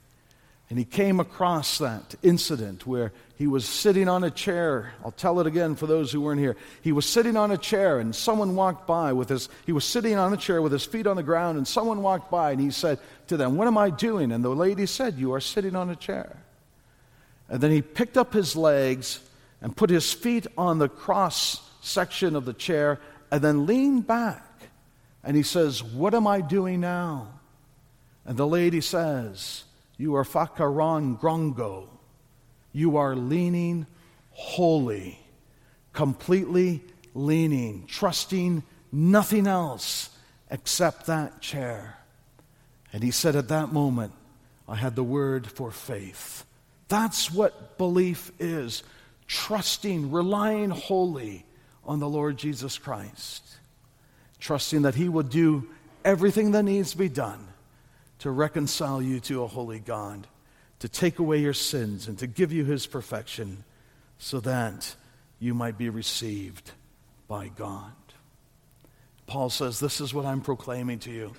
And 0.69 0.79
he 0.79 0.85
came 0.85 1.19
across 1.19 1.79
that 1.79 2.15
incident 2.23 2.87
where 2.87 3.11
he 3.37 3.47
was 3.47 3.65
sitting 3.65 4.07
on 4.07 4.23
a 4.23 4.31
chair. 4.31 4.93
I'll 5.03 5.11
tell 5.11 5.41
it 5.41 5.45
again 5.45 5.75
for 5.75 5.87
those 5.87 6.09
who 6.09 6.21
weren't 6.21 6.39
here. 6.39 6.55
He 6.81 6.93
was 6.93 7.05
sitting 7.05 7.35
on 7.35 7.51
a 7.51 7.57
chair 7.57 7.99
and 7.99 8.15
someone 8.15 8.55
walked 8.55 8.87
by 8.87 9.11
with 9.11 9.27
his, 9.27 9.49
he 9.65 9.73
was 9.73 9.83
sitting 9.83 10.17
on 10.17 10.31
a 10.31 10.37
chair 10.37 10.61
with 10.61 10.71
his 10.71 10.85
feet 10.85 11.05
on 11.05 11.17
the 11.17 11.21
ground 11.21 11.57
and 11.57 11.67
someone 11.67 12.01
walked 12.01 12.31
by 12.31 12.51
and 12.51 12.61
he 12.61 12.71
said 12.71 12.97
to 13.27 13.35
them, 13.35 13.57
What 13.57 13.67
am 13.67 13.77
I 13.77 13.89
doing? 13.89 14.31
And 14.31 14.41
the 14.41 14.55
lady 14.55 14.85
said, 14.85 15.15
You 15.15 15.33
are 15.33 15.41
sitting 15.41 15.75
on 15.75 15.89
a 15.89 15.95
chair. 15.97 16.37
And 17.49 17.61
then 17.61 17.71
he 17.71 17.81
picked 17.81 18.17
up 18.17 18.33
his 18.33 18.55
legs 18.55 19.19
and 19.61 19.75
put 19.75 19.89
his 19.89 20.13
feet 20.13 20.47
on 20.57 20.79
the 20.79 20.89
cross 20.89 21.61
section 21.81 22.35
of 22.35 22.45
the 22.45 22.53
chair 22.53 22.99
and 23.31 23.41
then 23.41 23.65
leaned 23.65 24.07
back. 24.07 24.43
And 25.23 25.35
he 25.35 25.43
says, 25.43 25.83
What 25.83 26.13
am 26.13 26.27
I 26.27 26.41
doing 26.41 26.79
now? 26.79 27.39
And 28.25 28.37
the 28.37 28.47
lady 28.47 28.81
says, 28.81 29.63
you 29.97 30.15
are 30.15 30.23
fakarongrongo. 30.23 31.87
You 32.71 32.97
are 32.97 33.15
leaning 33.15 33.87
wholly, 34.31 35.19
completely 35.91 36.83
leaning, 37.15 37.87
trusting 37.87 38.63
nothing 38.91 39.47
else 39.47 40.11
except 40.51 41.07
that 41.07 41.41
chair. 41.41 41.97
And 42.93 43.03
he 43.03 43.11
said, 43.11 43.35
At 43.35 43.47
that 43.47 43.73
moment, 43.73 44.13
I 44.67 44.75
had 44.75 44.95
the 44.95 45.03
word 45.03 45.47
for 45.47 45.71
faith. 45.71 46.45
That's 46.87 47.31
what 47.31 47.77
belief 47.77 48.31
is 48.39 48.83
trusting, 49.27 50.11
relying 50.11 50.69
wholly 50.69 51.45
on 51.85 51.99
the 51.99 52.09
Lord 52.09 52.37
Jesus 52.37 52.77
Christ, 52.77 53.43
trusting 54.39 54.83
that 54.83 54.95
He 54.95 55.09
will 55.09 55.23
do 55.23 55.67
everything 56.05 56.51
that 56.51 56.63
needs 56.63 56.91
to 56.91 56.97
be 56.97 57.09
done 57.09 57.47
to 58.19 58.31
reconcile 58.31 59.01
you 59.01 59.19
to 59.19 59.43
a 59.43 59.47
holy 59.47 59.79
God, 59.79 60.27
to 60.79 60.89
take 60.89 61.19
away 61.19 61.39
your 61.39 61.53
sins, 61.53 62.07
and 62.07 62.17
to 62.19 62.27
give 62.27 62.51
you 62.51 62.65
his 62.65 62.87
perfection 62.87 63.63
so 64.17 64.39
that 64.39 64.95
you 65.39 65.53
might 65.53 65.77
be 65.77 65.89
received 65.89 66.71
by 67.27 67.49
God. 67.49 67.91
Paul 69.27 69.49
says, 69.49 69.79
This 69.79 70.01
is 70.01 70.13
what 70.13 70.25
I'm 70.25 70.41
proclaiming 70.41 70.99
to 70.99 71.11
you. 71.11 71.33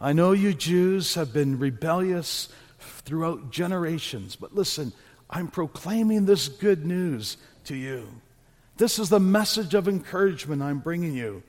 I 0.00 0.12
know 0.12 0.32
you 0.32 0.54
Jews 0.54 1.14
have 1.14 1.32
been 1.32 1.58
rebellious 1.58 2.48
throughout 3.04 3.50
generations, 3.50 4.36
but 4.36 4.54
listen, 4.54 4.92
I'm 5.28 5.48
proclaiming 5.48 6.26
this 6.26 6.48
good 6.48 6.84
news 6.84 7.36
to 7.64 7.76
you. 7.76 8.08
This 8.76 8.98
is 8.98 9.08
the 9.08 9.20
message 9.20 9.74
of 9.74 9.88
encouragement 9.88 10.62
I'm 10.62 10.78
bringing 10.78 11.14
you. 11.14 11.42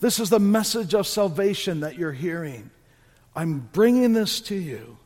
This 0.00 0.18
is 0.18 0.30
the 0.30 0.40
message 0.40 0.94
of 0.94 1.06
salvation 1.06 1.80
that 1.80 1.96
you're 1.96 2.12
hearing. 2.12 2.70
I'm 3.36 3.60
bringing 3.72 4.12
this 4.12 4.40
to 4.42 4.54
you. 4.54 4.98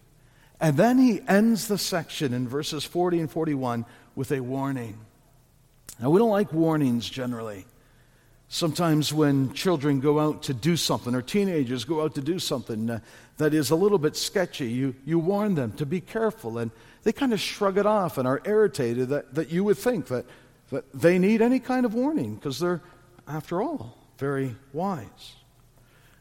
And 0.59 0.77
then 0.77 0.99
he 0.99 1.21
ends 1.29 1.69
the 1.69 1.79
section 1.79 2.33
in 2.33 2.49
verses 2.49 2.85
40 2.85 3.21
and 3.21 3.31
41 3.31 3.85
with 4.15 4.33
a 4.33 4.41
warning. 4.41 4.99
Now, 6.01 6.11
we 6.11 6.19
don't 6.19 6.31
like 6.31 6.53
warnings 6.53 7.09
generally. 7.09 7.67
Sometimes 8.49 9.13
when 9.13 9.53
children 9.53 9.99
go 10.01 10.21
out 10.21 10.45
to 10.45 10.55
do 10.55 10.77
something, 10.77 11.15
or 11.15 11.23
teenagers 11.23 11.85
go 11.85 12.03
out 12.03 12.15
to 12.15 12.21
do 12.21 12.39
something 12.39 12.89
uh, 12.89 13.01
that 13.39 13.53
is 13.53 13.71
a 13.71 13.77
little 13.77 13.99
bit 13.99 14.17
sketchy, 14.17 14.69
you, 14.69 14.95
you 15.05 15.19
warn 15.19 15.55
them 15.57 15.73
to 15.73 15.87
be 15.87 16.01
careful, 16.01 16.59
and 16.59 16.71
they 17.03 17.13
kind 17.13 17.33
of 17.33 17.41
shrug 17.41 17.77
it 17.77 17.87
off 17.87 18.19
and 18.19 18.27
are 18.27 18.41
irritated 18.45 19.09
that, 19.09 19.35
that 19.35 19.51
you 19.51 19.65
would 19.65 19.79
think 19.79 20.07
that, 20.09 20.25
that 20.71 20.85
they 20.93 21.19
need 21.19 21.43
any 21.43 21.59
kind 21.59 21.85
of 21.85 21.95
warning 21.95 22.37
because 22.37 22.61
they're, 22.61 22.81
after 23.27 23.61
all, 23.61 23.99
very 24.19 24.55
wise. 24.73 25.35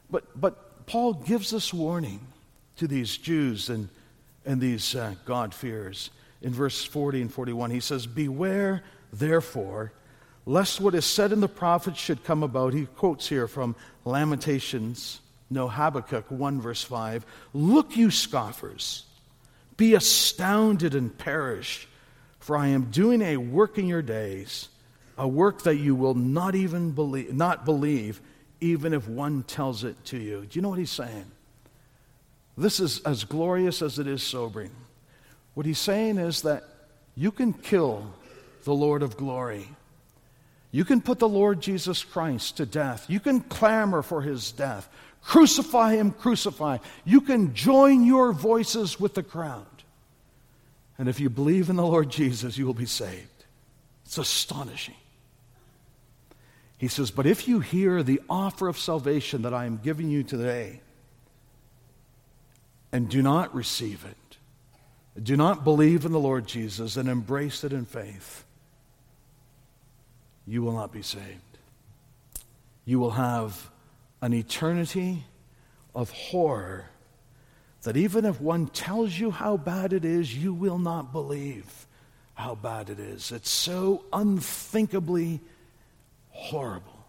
But, 0.09 0.39
but 0.39 0.85
Paul 0.87 1.13
gives 1.13 1.53
us 1.53 1.73
warning 1.73 2.19
to 2.77 2.87
these 2.87 3.17
Jews 3.17 3.69
and, 3.69 3.89
and 4.45 4.59
these 4.59 4.95
uh, 4.95 5.13
God-fearers. 5.25 6.09
In 6.41 6.53
verse 6.53 6.83
40 6.83 7.21
and 7.21 7.33
41, 7.33 7.71
he 7.71 7.79
says, 7.79 8.05
Beware, 8.05 8.83
therefore, 9.13 9.91
lest 10.45 10.79
what 10.79 10.95
is 10.95 11.05
said 11.05 11.31
in 11.31 11.41
the 11.41 11.47
prophets 11.47 11.99
should 11.99 12.23
come 12.23 12.43
about. 12.43 12.73
He 12.73 12.85
quotes 12.85 13.27
here 13.27 13.47
from 13.47 13.75
Lamentations, 14.03 15.19
no, 15.49 15.67
Habakkuk 15.67 16.29
1, 16.29 16.61
verse 16.61 16.83
5. 16.83 17.25
Look, 17.53 17.97
you 17.97 18.11
scoffers, 18.11 19.05
be 19.77 19.95
astounded 19.95 20.95
and 20.95 21.15
perish, 21.15 21.87
for 22.39 22.57
I 22.57 22.67
am 22.67 22.91
doing 22.91 23.21
a 23.21 23.37
work 23.37 23.77
in 23.77 23.87
your 23.87 24.01
days, 24.01 24.69
a 25.17 25.27
work 25.27 25.63
that 25.63 25.75
you 25.75 25.95
will 25.95 26.13
not 26.13 26.55
even 26.55 26.91
believe, 26.91 27.33
not 27.33 27.65
believe 27.65 28.21
even 28.61 28.93
if 28.93 29.07
one 29.07 29.43
tells 29.43 29.83
it 29.83 30.03
to 30.05 30.17
you. 30.17 30.41
Do 30.41 30.57
you 30.57 30.61
know 30.61 30.69
what 30.69 30.79
he's 30.79 30.91
saying? 30.91 31.25
This 32.57 32.79
is 32.79 33.01
as 33.01 33.23
glorious 33.23 33.81
as 33.81 33.99
it 33.99 34.07
is 34.07 34.23
sobering. 34.23 34.71
What 35.55 35.65
he's 35.65 35.79
saying 35.79 36.17
is 36.17 36.43
that 36.43 36.63
you 37.15 37.31
can 37.31 37.53
kill 37.53 38.13
the 38.63 38.73
Lord 38.73 39.03
of 39.03 39.17
glory. 39.17 39.67
You 40.75 40.83
can 40.83 40.99
put 40.99 41.19
the 41.19 41.29
Lord 41.29 41.61
Jesus 41.61 42.03
Christ 42.03 42.57
to 42.57 42.65
death. 42.65 43.05
You 43.07 43.21
can 43.21 43.39
clamor 43.39 44.01
for 44.01 44.21
his 44.21 44.51
death. 44.51 44.89
Crucify 45.21 45.95
him, 45.95 46.11
crucify. 46.11 46.79
You 47.05 47.21
can 47.21 47.53
join 47.53 48.03
your 48.03 48.33
voices 48.33 48.99
with 48.99 49.13
the 49.13 49.23
crowd. 49.23 49.65
And 50.97 51.07
if 51.07 51.21
you 51.21 51.29
believe 51.29 51.69
in 51.69 51.77
the 51.77 51.85
Lord 51.85 52.09
Jesus, 52.09 52.57
you 52.57 52.65
will 52.65 52.73
be 52.73 52.85
saved. 52.85 53.45
It's 54.05 54.17
astonishing. 54.17 54.95
He 56.77 56.89
says, 56.89 57.09
But 57.09 57.25
if 57.25 57.47
you 57.47 57.61
hear 57.61 58.03
the 58.03 58.19
offer 58.29 58.67
of 58.67 58.77
salvation 58.77 59.43
that 59.43 59.53
I 59.53 59.67
am 59.67 59.79
giving 59.81 60.09
you 60.09 60.23
today 60.23 60.81
and 62.91 63.07
do 63.07 63.21
not 63.21 63.55
receive 63.55 64.03
it, 64.03 64.37
do 65.23 65.37
not 65.37 65.63
believe 65.63 66.03
in 66.03 66.11
the 66.11 66.19
Lord 66.19 66.45
Jesus 66.45 66.97
and 66.97 67.07
embrace 67.07 67.63
it 67.63 67.71
in 67.71 67.85
faith, 67.85 68.43
you 70.47 70.61
will 70.61 70.73
not 70.73 70.91
be 70.91 71.01
saved. 71.01 71.41
You 72.85 72.99
will 72.99 73.11
have 73.11 73.69
an 74.21 74.33
eternity 74.33 75.23
of 75.93 76.11
horror 76.11 76.85
that 77.83 77.97
even 77.97 78.25
if 78.25 78.41
one 78.41 78.67
tells 78.67 79.17
you 79.17 79.31
how 79.31 79.57
bad 79.57 79.93
it 79.93 80.03
is, 80.03 80.35
you 80.35 80.53
will 80.53 80.79
not 80.79 81.11
believe 81.11 81.87
how 82.33 82.55
bad 82.55 82.89
it 82.89 82.99
is. 82.99 83.31
It's 83.31 83.49
so 83.49 84.03
unthinkably 84.11 85.39
horrible. 86.29 87.05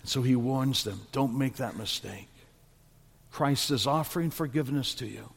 And 0.00 0.08
so 0.08 0.22
he 0.22 0.36
warns 0.36 0.84
them 0.84 1.00
don't 1.12 1.36
make 1.36 1.56
that 1.56 1.76
mistake. 1.76 2.28
Christ 3.30 3.70
is 3.70 3.86
offering 3.86 4.30
forgiveness 4.30 4.94
to 4.94 5.06
you. 5.06 5.28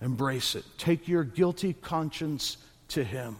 Embrace 0.00 0.54
it. 0.54 0.64
Take 0.78 1.08
your 1.08 1.24
guilty 1.24 1.74
conscience 1.74 2.56
to 2.88 3.04
him, 3.04 3.36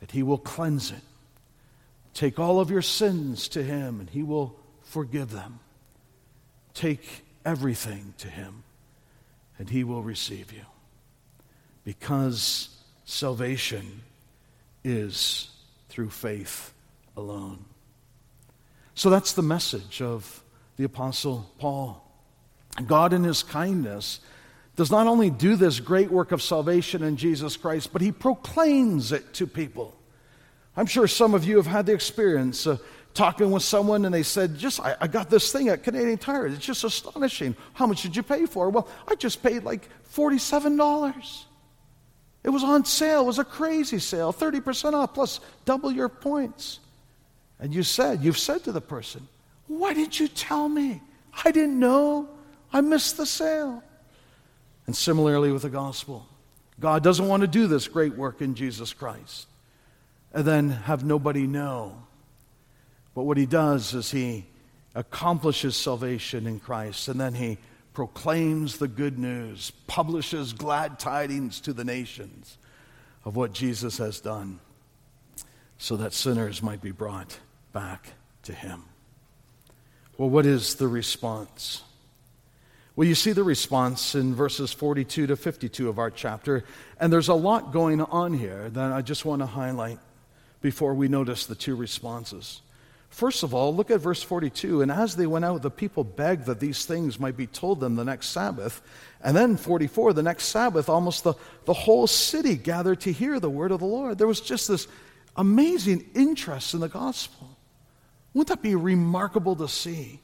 that 0.00 0.10
he 0.10 0.22
will 0.22 0.38
cleanse 0.38 0.90
it. 0.90 1.02
Take 2.14 2.38
all 2.38 2.60
of 2.60 2.70
your 2.70 2.82
sins 2.82 3.48
to 3.48 3.62
him, 3.62 4.00
and 4.00 4.10
he 4.10 4.22
will 4.22 4.58
forgive 4.82 5.30
them. 5.30 5.60
Take 6.74 7.24
everything 7.44 8.14
to 8.18 8.28
him, 8.28 8.64
and 9.58 9.68
he 9.68 9.84
will 9.84 10.02
receive 10.02 10.52
you. 10.52 10.64
Because 11.84 12.68
salvation 13.04 14.02
is 14.84 15.50
through 15.88 16.10
faith 16.10 16.72
alone. 17.16 17.64
So 18.94 19.10
that's 19.10 19.32
the 19.32 19.42
message 19.42 20.02
of 20.02 20.42
the 20.76 20.84
Apostle 20.84 21.50
Paul. 21.58 22.02
God, 22.86 23.12
in 23.12 23.24
his 23.24 23.42
kindness, 23.42 24.20
does 24.76 24.90
not 24.90 25.06
only 25.06 25.30
do 25.30 25.56
this 25.56 25.80
great 25.80 26.10
work 26.10 26.32
of 26.32 26.42
salvation 26.42 27.02
in 27.02 27.16
Jesus 27.16 27.56
Christ, 27.56 27.92
but 27.92 28.00
he 28.00 28.12
proclaims 28.12 29.12
it 29.12 29.34
to 29.34 29.46
people. 29.46 29.94
I'm 30.76 30.86
sure 30.86 31.06
some 31.06 31.34
of 31.34 31.44
you 31.44 31.56
have 31.56 31.66
had 31.66 31.86
the 31.86 31.92
experience 31.92 32.66
of 32.66 32.82
talking 33.14 33.50
with 33.50 33.62
someone 33.62 34.04
and 34.04 34.14
they 34.14 34.22
said, 34.22 34.58
just, 34.58 34.80
I, 34.80 34.96
I, 35.00 35.06
got 35.06 35.28
this 35.28 35.52
thing 35.52 35.68
at 35.68 35.82
Canadian 35.82 36.16
Tire. 36.16 36.46
It's 36.46 36.64
just 36.64 36.82
astonishing. 36.84 37.54
How 37.74 37.86
much 37.86 38.02
did 38.02 38.16
you 38.16 38.22
pay 38.22 38.46
for? 38.46 38.68
it? 38.68 38.70
Well, 38.70 38.88
I 39.06 39.14
just 39.14 39.42
paid 39.42 39.64
like 39.64 39.88
$47. 40.14 41.44
It 42.44 42.48
was 42.48 42.64
on 42.64 42.84
sale. 42.84 43.22
It 43.22 43.26
was 43.26 43.38
a 43.38 43.44
crazy 43.44 43.98
sale. 43.98 44.32
30% 44.32 44.94
off 44.94 45.14
plus 45.14 45.40
double 45.64 45.92
your 45.92 46.08
points. 46.08 46.80
And 47.60 47.74
you 47.74 47.82
said, 47.82 48.22
you've 48.22 48.38
said 48.38 48.64
to 48.64 48.72
the 48.72 48.80
person, 48.80 49.28
Why 49.68 49.94
didn't 49.94 50.18
you 50.18 50.26
tell 50.26 50.68
me? 50.68 51.02
I 51.44 51.50
didn't 51.50 51.78
know. 51.78 52.28
I 52.72 52.80
missed 52.80 53.18
the 53.18 53.26
sale. 53.26 53.82
And 54.86 54.96
similarly 54.96 55.52
with 55.52 55.62
the 55.62 55.70
gospel, 55.70 56.26
God 56.80 57.04
doesn't 57.04 57.28
want 57.28 57.42
to 57.42 57.46
do 57.46 57.66
this 57.66 57.86
great 57.86 58.16
work 58.16 58.40
in 58.40 58.54
Jesus 58.54 58.92
Christ 58.92 59.46
and 60.32 60.44
then 60.44 60.70
have 60.70 61.04
nobody 61.04 61.46
know. 61.46 62.02
But 63.14 63.24
what 63.24 63.36
he 63.36 63.46
does 63.46 63.94
is 63.94 64.10
he 64.10 64.46
accomplishes 64.94 65.76
salvation 65.76 66.46
in 66.46 66.60
Christ 66.60 67.08
and 67.08 67.20
then 67.20 67.34
he 67.34 67.58
proclaims 67.94 68.78
the 68.78 68.88
good 68.88 69.18
news, 69.18 69.70
publishes 69.86 70.52
glad 70.52 70.98
tidings 70.98 71.60
to 71.60 71.72
the 71.72 71.84
nations 71.84 72.56
of 73.24 73.36
what 73.36 73.52
Jesus 73.52 73.98
has 73.98 74.20
done 74.20 74.60
so 75.78 75.96
that 75.96 76.12
sinners 76.12 76.62
might 76.62 76.80
be 76.80 76.90
brought 76.90 77.38
back 77.72 78.12
to 78.44 78.52
Him. 78.52 78.84
Well, 80.16 80.30
what 80.30 80.46
is 80.46 80.76
the 80.76 80.88
response? 80.88 81.82
Well, 82.94 83.08
you 83.08 83.14
see 83.14 83.32
the 83.32 83.44
response 83.44 84.14
in 84.14 84.34
verses 84.34 84.72
42 84.72 85.26
to 85.28 85.36
52 85.36 85.88
of 85.88 85.98
our 85.98 86.10
chapter, 86.10 86.64
and 87.00 87.12
there's 87.12 87.28
a 87.28 87.34
lot 87.34 87.72
going 87.72 88.00
on 88.00 88.34
here 88.34 88.68
that 88.70 88.92
I 88.92 89.02
just 89.02 89.24
want 89.24 89.40
to 89.40 89.46
highlight 89.46 89.98
before 90.62 90.94
we 90.94 91.08
notice 91.08 91.44
the 91.44 91.54
two 91.54 91.76
responses. 91.76 92.62
First 93.10 93.42
of 93.42 93.52
all, 93.52 93.76
look 93.76 93.90
at 93.90 94.00
verse 94.00 94.22
42. 94.22 94.80
And 94.80 94.90
as 94.90 95.16
they 95.16 95.26
went 95.26 95.44
out, 95.44 95.60
the 95.60 95.70
people 95.70 96.02
begged 96.02 96.46
that 96.46 96.60
these 96.60 96.86
things 96.86 97.20
might 97.20 97.36
be 97.36 97.46
told 97.46 97.78
them 97.78 97.94
the 97.94 98.04
next 98.04 98.28
Sabbath. 98.28 98.80
And 99.22 99.36
then 99.36 99.58
44, 99.58 100.14
the 100.14 100.22
next 100.22 100.44
Sabbath, 100.44 100.88
almost 100.88 101.22
the, 101.22 101.34
the 101.66 101.74
whole 101.74 102.06
city 102.06 102.56
gathered 102.56 103.00
to 103.00 103.12
hear 103.12 103.38
the 103.38 103.50
word 103.50 103.70
of 103.70 103.80
the 103.80 103.86
Lord. 103.86 104.16
There 104.16 104.26
was 104.26 104.40
just 104.40 104.66
this 104.66 104.88
amazing 105.36 106.08
interest 106.14 106.72
in 106.72 106.80
the 106.80 106.88
gospel. 106.88 107.58
Wouldn't 108.32 108.48
that 108.48 108.62
be 108.62 108.74
remarkable 108.74 109.56
to 109.56 109.68
see? 109.68 110.20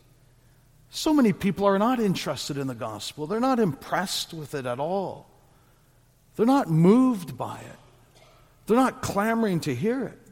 So 0.90 1.12
many 1.12 1.32
people 1.32 1.66
are 1.66 1.78
not 1.78 2.00
interested 2.00 2.56
in 2.56 2.66
the 2.66 2.74
gospel, 2.74 3.26
they're 3.26 3.40
not 3.40 3.58
impressed 3.58 4.32
with 4.32 4.54
it 4.54 4.64
at 4.64 4.80
all, 4.80 5.28
they're 6.36 6.46
not 6.46 6.70
moved 6.70 7.36
by 7.36 7.58
it, 7.58 8.22
they're 8.66 8.76
not 8.76 9.02
clamoring 9.02 9.60
to 9.60 9.74
hear 9.74 10.06
it. 10.06 10.27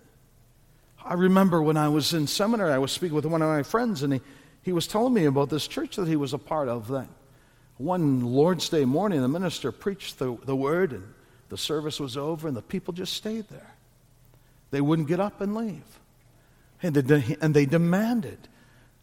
I 1.07 1.15
remember 1.15 1.63
when 1.63 1.77
I 1.77 1.89
was 1.89 2.13
in 2.13 2.27
seminary, 2.27 2.73
I 2.73 2.79
was 2.79 2.91
speaking 2.91 3.15
with 3.15 3.27
one 3.27 3.41
of 3.41 3.49
my 3.49 3.63
friends, 3.63 4.03
and 4.03 4.15
he, 4.15 4.21
he 4.63 4.73
was 4.73 4.89
telling 4.89 5.15
me 5.15 5.27
about 5.27 5.51
this 5.51 5.69
church 5.69 5.97
that 5.97 6.09
he 6.09 6.17
was 6.17 6.33
a 6.33 6.39
part 6.39 6.69
of. 6.69 6.89
That 6.89 7.07
one 7.77 8.25
Lord's 8.25 8.69
Day 8.69 8.85
morning, 8.85 9.21
the 9.21 9.29
minister 9.29 9.71
preached 9.71 10.19
the, 10.19 10.37
the 10.45 10.57
word, 10.57 10.93
and 10.93 11.15
the 11.49 11.57
service 11.57 12.01
was 12.01 12.17
over, 12.17 12.49
and 12.49 12.57
the 12.57 12.63
people 12.63 12.93
just 12.93 13.13
stayed 13.13 13.49
there. 13.49 13.75
They 14.73 14.81
wouldn't 14.81 15.07
get 15.07 15.21
up 15.21 15.41
and 15.41 15.55
leave. 15.55 15.85
And 16.83 16.97
they, 16.97 17.37
and 17.41 17.55
they 17.55 17.67
demanded 17.67 18.39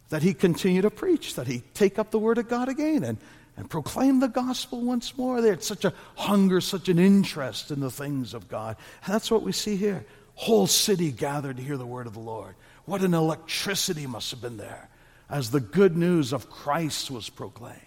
that 0.10 0.24
he 0.24 0.34
continue 0.34 0.82
to 0.82 0.92
preach, 0.92 1.36
that 1.36 1.48
he 1.48 1.64
take 1.74 1.98
up 1.98 2.12
the 2.12 2.20
word 2.20 2.38
of 2.38 2.50
God 2.50 2.68
again 2.68 3.06
and, 3.06 3.18
and 3.56 3.70
proclaim 3.70 4.20
the 4.20 4.28
gospel 4.28 4.82
once 4.82 5.18
more. 5.18 5.42
They 5.42 5.50
had 5.50 5.64
such 5.64 5.86
a 5.86 5.94
hunger, 6.16 6.60
such 6.60 6.90
an 6.90 7.00
interest 7.00 7.72
in 7.72 7.80
the 7.80 7.90
things 7.90 8.34
of 8.34 8.50
God. 8.50 8.76
And 9.06 9.14
that's 9.14 9.32
what 9.32 9.42
we 9.42 9.54
see 9.54 9.78
here 9.78 10.06
whole 10.36 10.68
city 10.68 11.12
gathered 11.12 11.58
to 11.58 11.64
hear 11.64 11.78
the 11.78 11.86
word 11.86 12.08
of 12.08 12.14
the 12.14 12.20
Lord. 12.20 12.56
What 12.86 13.02
an 13.02 13.14
electricity 13.14 14.08
must 14.08 14.32
have 14.32 14.42
been 14.42 14.58
there 14.58 14.90
as 15.30 15.52
the 15.52 15.60
good 15.60 15.96
news 15.96 16.34
of 16.34 16.50
Christ 16.50 17.10
was 17.10 17.30
proclaimed. 17.30 17.80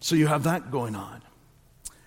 So 0.00 0.16
you 0.16 0.26
have 0.26 0.44
that 0.44 0.70
going 0.70 0.94
on. 0.94 1.22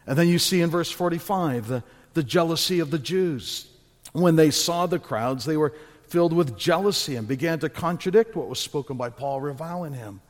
And 0.06 0.18
then 0.18 0.28
you 0.28 0.40
see 0.40 0.62
in 0.62 0.70
verse 0.70 0.92
45 0.92 1.68
the, 1.68 1.84
the 2.14 2.24
jealousy 2.24 2.80
of 2.80 2.92
the 2.92 3.00
Jews. 3.00 3.68
When 4.12 4.36
they 4.36 4.52
saw 4.52 4.88
the 4.88 5.00
crowds, 5.00 5.46
they 5.46 5.58
were 5.58 5.74
filled 6.08 6.34
with 6.34 6.58
jealousy 6.58 7.16
and 7.16 7.28
began 7.28 7.60
to 7.60 7.70
contradict 7.70 8.36
what 8.36 8.50
was 8.50 8.60
spoken 8.60 8.98
by 8.98 9.10
Paul, 9.10 9.42
reviling 9.42 9.94
him. 9.94 10.22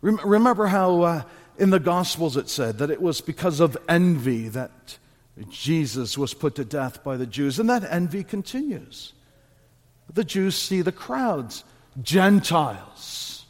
Remember 0.00 0.66
how 0.66 1.02
uh, 1.02 1.22
in 1.58 1.70
the 1.70 1.80
Gospels 1.80 2.36
it 2.36 2.48
said 2.48 2.78
that 2.78 2.90
it 2.90 3.02
was 3.02 3.20
because 3.20 3.60
of 3.60 3.76
envy 3.88 4.48
that 4.48 4.98
Jesus 5.50 6.16
was 6.16 6.32
put 6.32 6.54
to 6.54 6.64
death 6.64 7.04
by 7.04 7.16
the 7.16 7.26
Jews, 7.26 7.58
and 7.58 7.68
that 7.68 7.84
envy 7.84 8.24
continues. 8.24 9.12
The 10.12 10.24
Jews 10.24 10.56
see 10.56 10.82
the 10.82 10.92
crowds, 10.92 11.64
Gentiles. 12.00 13.44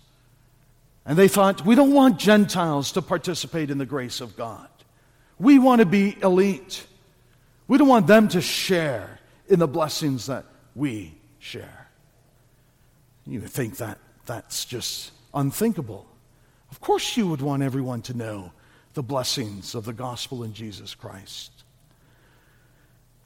And 1.05 1.16
they 1.16 1.29
thought, 1.29 1.64
we 1.64 1.77
don't 1.77 1.92
want 1.92 2.18
Gentiles 2.18 2.92
to 2.92 3.03
participate 3.03 3.70
in 3.70 3.79
the 3.79 3.87
grace 3.87 4.20
of 4.20 4.37
God. 4.37 4.68
We 5.38 5.59
want 5.59 5.81
to 5.81 5.87
be 5.87 6.16
elite. 6.20 6.87
We 7.68 7.79
don't 7.79 7.88
want 7.88 8.09
them 8.09 8.27
to 8.29 8.40
share 8.40 9.20
in 9.49 9.61
the 9.61 9.68
blessings 9.68 10.27
that 10.27 10.44
we 10.75 11.14
share. 11.38 11.88
You 13.25 13.40
think 13.40 13.77
that 13.77 13.99
that's 14.25 14.64
just 14.64 15.12
unthinkable. 15.35 16.07
Of 16.70 16.81
course, 16.81 17.16
you 17.16 17.29
would 17.29 17.40
want 17.40 17.62
everyone 17.62 18.03
to 18.03 18.16
know 18.16 18.53
the 18.94 19.03
blessings 19.03 19.75
of 19.75 19.85
the 19.85 19.92
gospel 19.92 20.42
in 20.42 20.53
Jesus 20.53 20.94
Christ. 20.94 21.53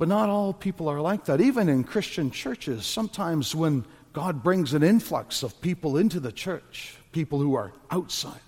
But 0.01 0.09
not 0.09 0.31
all 0.31 0.55
people 0.55 0.89
are 0.89 0.99
like 0.99 1.27
that. 1.27 1.43
Even 1.43 1.69
in 1.69 1.85
Christian 1.85 2.31
churches, 2.31 2.87
sometimes 2.87 3.55
when 3.55 3.85
God 4.15 4.43
brings 4.43 4.73
an 4.73 4.83
influx 4.83 5.43
of 5.43 5.61
people 5.61 5.99
into 5.99 6.21
the 6.21 6.33
church, 6.33 6.97
people 7.13 7.39
who 7.39 7.55
are 7.55 7.71
outsiders, 7.93 8.41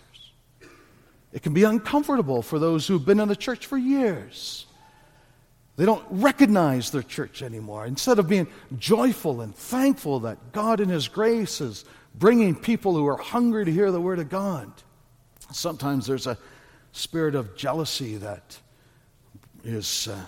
it 1.30 1.42
can 1.42 1.52
be 1.52 1.64
uncomfortable 1.64 2.40
for 2.40 2.58
those 2.58 2.86
who've 2.86 3.04
been 3.04 3.20
in 3.20 3.28
the 3.28 3.36
church 3.36 3.66
for 3.66 3.76
years. 3.76 4.64
They 5.76 5.84
don't 5.84 6.02
recognize 6.08 6.90
their 6.90 7.02
church 7.02 7.42
anymore. 7.42 7.84
Instead 7.84 8.18
of 8.18 8.30
being 8.30 8.48
joyful 8.78 9.42
and 9.42 9.54
thankful 9.54 10.20
that 10.20 10.52
God 10.52 10.80
in 10.80 10.88
His 10.88 11.06
grace 11.06 11.60
is 11.60 11.84
bringing 12.14 12.54
people 12.54 12.94
who 12.94 13.06
are 13.06 13.18
hungry 13.18 13.66
to 13.66 13.70
hear 13.70 13.90
the 13.90 14.00
Word 14.00 14.20
of 14.20 14.30
God, 14.30 14.72
sometimes 15.50 16.06
there's 16.06 16.26
a 16.26 16.38
spirit 16.92 17.34
of 17.34 17.54
jealousy 17.56 18.16
that 18.16 18.58
is. 19.64 20.08
Uh, 20.08 20.18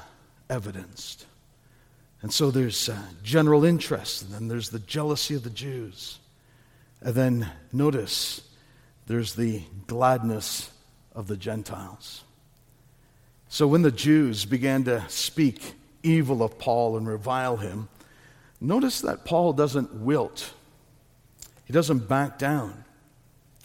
evidenced. 0.49 1.27
And 2.23 2.33
so 2.33 2.51
there's 2.51 2.89
uh, 2.89 2.99
general 3.23 3.65
interest, 3.65 4.23
and 4.23 4.33
then 4.33 4.49
there's 4.49 4.71
the 4.71 4.79
jealousy 4.79 5.35
of 5.35 5.45
the 5.45 5.51
Jews. 5.51 6.19
And 7.01 7.15
then 7.15 7.51
notice 7.73 8.41
there's 9.07 9.35
the 9.35 9.63
gladness 9.87 10.71
of 11.15 11.27
the 11.27 11.37
Gentiles. 11.37 12.25
So 13.49 13.67
when 13.67 13.83
the 13.83 13.93
Jews 13.93 14.47
began 14.47 14.85
to 14.85 15.05
speak 15.09 15.75
evil 16.03 16.43
of 16.43 16.59
Paul 16.59 16.97
and 16.97 17.07
revile 17.07 17.59
him, 17.59 17.89
notice 18.61 19.03
that 19.03 19.25
Paul 19.25 19.53
doesn't 19.53 19.93
wilt, 19.93 20.53
he 21.67 21.73
doesn't 21.73 22.09
back 22.09 22.39
down. 22.39 22.85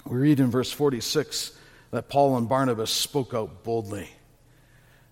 We 0.05 0.17
read 0.17 0.39
in 0.39 0.51
verse 0.51 0.71
46 0.71 1.57
that 1.91 2.09
Paul 2.09 2.37
and 2.37 2.47
Barnabas 2.47 2.91
spoke 2.91 3.33
out 3.33 3.63
boldly, 3.63 4.09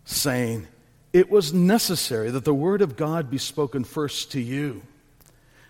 saying, 0.05 0.67
it 1.17 1.31
was 1.31 1.51
necessary 1.51 2.29
that 2.29 2.45
the 2.45 2.53
word 2.53 2.83
of 2.83 2.95
God 2.95 3.31
be 3.31 3.39
spoken 3.39 3.83
first 3.83 4.33
to 4.33 4.39
you. 4.39 4.83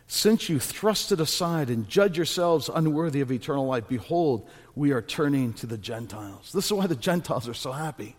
Since 0.06 0.50
you 0.50 0.60
thrust 0.60 1.14
it 1.14 1.22
aside 1.22 1.70
and 1.70 1.88
judge 1.88 2.18
yourselves 2.18 2.70
unworthy 2.74 3.22
of 3.22 3.32
eternal 3.32 3.66
life, 3.66 3.86
behold, 3.88 4.46
we 4.76 4.92
are 4.92 5.02
turning 5.02 5.54
to 5.54 5.66
the 5.66 5.78
Gentiles. 5.78 6.52
This 6.52 6.66
is 6.66 6.74
why 6.74 6.88
the 6.88 6.98
Gentiles 6.98 7.48
are 7.48 7.54
so 7.54 7.72
happy. 7.72 8.18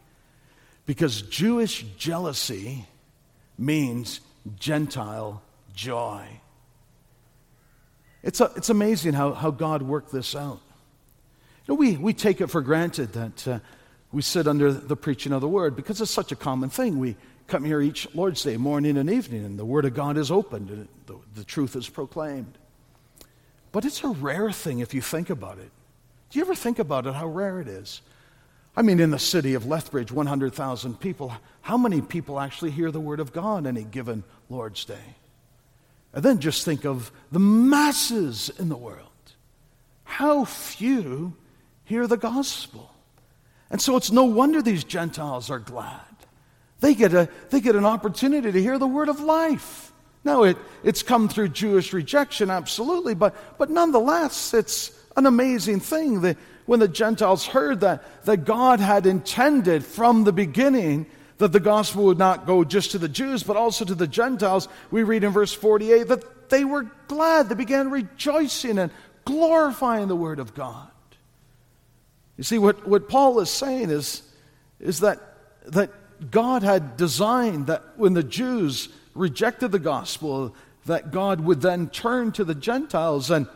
Because 0.87 1.21
Jewish 1.21 1.83
jealousy 1.99 2.87
means 3.59 4.21
Gentile 4.59 5.43
joy. 5.75 6.27
It's, 8.23 8.41
a, 8.41 8.51
it's 8.57 8.71
amazing 8.71 9.13
how, 9.13 9.35
how 9.35 9.51
God 9.51 9.83
worked 9.83 10.13
this 10.13 10.35
out. 10.35 10.61
You 11.67 11.75
know, 11.75 11.79
we, 11.79 11.99
we 11.99 12.15
take 12.15 12.41
it 12.41 12.47
for 12.47 12.63
granted 12.63 13.13
that 13.13 13.49
uh, 13.49 13.59
we 14.11 14.23
sit 14.23 14.47
under 14.47 14.73
the 14.73 14.97
preaching 14.97 15.33
of 15.33 15.41
the 15.41 15.49
word 15.49 15.77
because 15.77 16.01
it's 16.01 16.11
such 16.11 16.33
a 16.33 16.37
common 16.37 16.71
thing. 16.71 16.99
We 16.99 17.17
come 17.47 17.65
here 17.65 17.81
each 17.81 18.09
Lord's 18.15 18.43
Day, 18.43 18.57
morning 18.57 18.97
and 18.97 19.11
evening, 19.11 19.45
and 19.45 19.59
the 19.59 19.65
word 19.65 19.85
of 19.85 19.95
God 19.95 20.17
is 20.17 20.31
opened 20.31 20.71
and 20.71 20.89
the, 21.07 21.19
the 21.35 21.45
truth 21.45 21.77
is 21.77 21.89
proclaimed. 21.89 22.57
But 23.73 23.85
it's 23.85 24.03
a 24.03 24.09
rare 24.09 24.51
thing 24.51 24.79
if 24.79 24.95
you 24.95 25.03
think 25.03 25.31
about 25.31 25.59
it. 25.59 25.71
Do 26.31 26.39
you 26.39 26.45
ever 26.45 26.55
think 26.55 26.79
about 26.79 27.07
it, 27.07 27.15
how 27.15 27.27
rare 27.27 27.61
it 27.61 27.69
is? 27.69 28.03
I 28.77 28.83
mean, 28.83 29.01
in 29.01 29.11
the 29.11 29.19
city 29.19 29.55
of 29.55 29.67
Lethbridge, 29.67 30.13
100,000 30.13 31.01
people, 31.01 31.33
how 31.63 31.77
many 31.77 32.01
people 32.01 32.39
actually 32.39 32.71
hear 32.71 32.91
the 32.91 33.01
word 33.01 33.19
of 33.19 33.33
God 33.33 33.67
any 33.67 33.83
given 33.83 34.25
Lord's 34.49 34.85
Day? 34.85 35.17
And 36.13 36.23
then 36.23 36.39
just 36.39 36.65
think 36.65 36.85
of 36.87 37.11
the 37.33 37.41
masses 37.41 38.51
in 38.59 38.69
the 38.69 38.77
world. 38.77 39.09
How 40.05 40.45
few 40.45 41.35
hear 41.85 42.07
the 42.07 42.17
gospel? 42.17 42.95
And 43.71 43.81
so 43.81 43.97
it's 43.97 44.11
no 44.11 44.25
wonder 44.25 44.63
these 44.63 44.85
Gentiles 44.85 45.51
are 45.51 45.59
glad. 45.59 46.01
They 46.81 46.95
get, 46.95 47.13
a, 47.13 47.29
they 47.51 47.61
get 47.61 47.77
an 47.77 47.85
opportunity 47.85 48.53
to 48.53 48.63
hear 48.63 48.79
the 48.79 48.87
word 48.87 49.09
of 49.09 49.21
life. 49.21 49.93
Now, 50.25 50.45
it, 50.45 50.57
it's 50.85 51.03
come 51.03 51.29
through 51.29 51.49
Jewish 51.49 51.93
rejection, 51.93 52.51
absolutely, 52.51 53.15
but, 53.15 53.35
but 53.59 53.71
nonetheless, 53.71 54.55
it's 54.55 54.93
an 55.17 55.27
amazing 55.27 55.81
thing 55.81 56.21
that 56.23 56.37
when 56.67 56.81
the 56.81 56.89
Gentiles 56.89 57.47
heard 57.47 57.81
that, 57.81 58.25
that 58.25 58.45
God 58.45 58.79
had 58.81 59.07
intended 59.07 59.85
from 59.85 60.25
the 60.25 60.33
beginning 60.33 61.07
that 61.39 61.53
the 61.53 61.61
gospel 61.61 62.05
would 62.05 62.19
not 62.19 62.47
go 62.47 62.65
just 62.65 62.91
to 62.93 62.99
the 62.99 63.09
Jews, 63.09 63.43
but 63.43 63.57
also 63.57 63.85
to 63.85 63.95
the 63.95 64.07
Gentiles, 64.07 64.69
we 64.91 65.03
read 65.03 65.25
in 65.25 65.33
verse 65.33 65.53
48 65.53 66.09
that 66.09 66.51
they 66.51 66.65
were 66.65 66.91
glad. 67.07 67.49
They 67.49 67.55
began 67.55 67.91
rejoicing 67.91 68.79
and 68.79 68.93
glorifying 69.25 70.09
the 70.09 70.17
word 70.17 70.41
of 70.41 70.55
God. 70.55 70.89
You 72.39 72.45
see, 72.45 72.57
what, 72.57 72.87
what 72.87 73.09
Paul 73.09 73.41
is 73.41 73.51
saying 73.51 73.91
is, 73.91 74.23
is 74.81 75.01
that, 75.01 75.19
that 75.67 75.91
God 76.31 76.63
had 76.63 76.97
designed 76.97 77.67
that 77.67 77.83
when 77.99 78.15
the 78.15 78.23
Jews 78.23 78.89
rejected 79.15 79.73
the 79.73 79.81
gospel, 79.81 80.55
that 80.87 81.11
God 81.11 81.41
would 81.41 81.61
then 81.61 81.89
turn 81.89 82.33
to 82.33 82.45
the 82.45 82.55
Gentiles. 82.55 83.31
And 83.31 83.49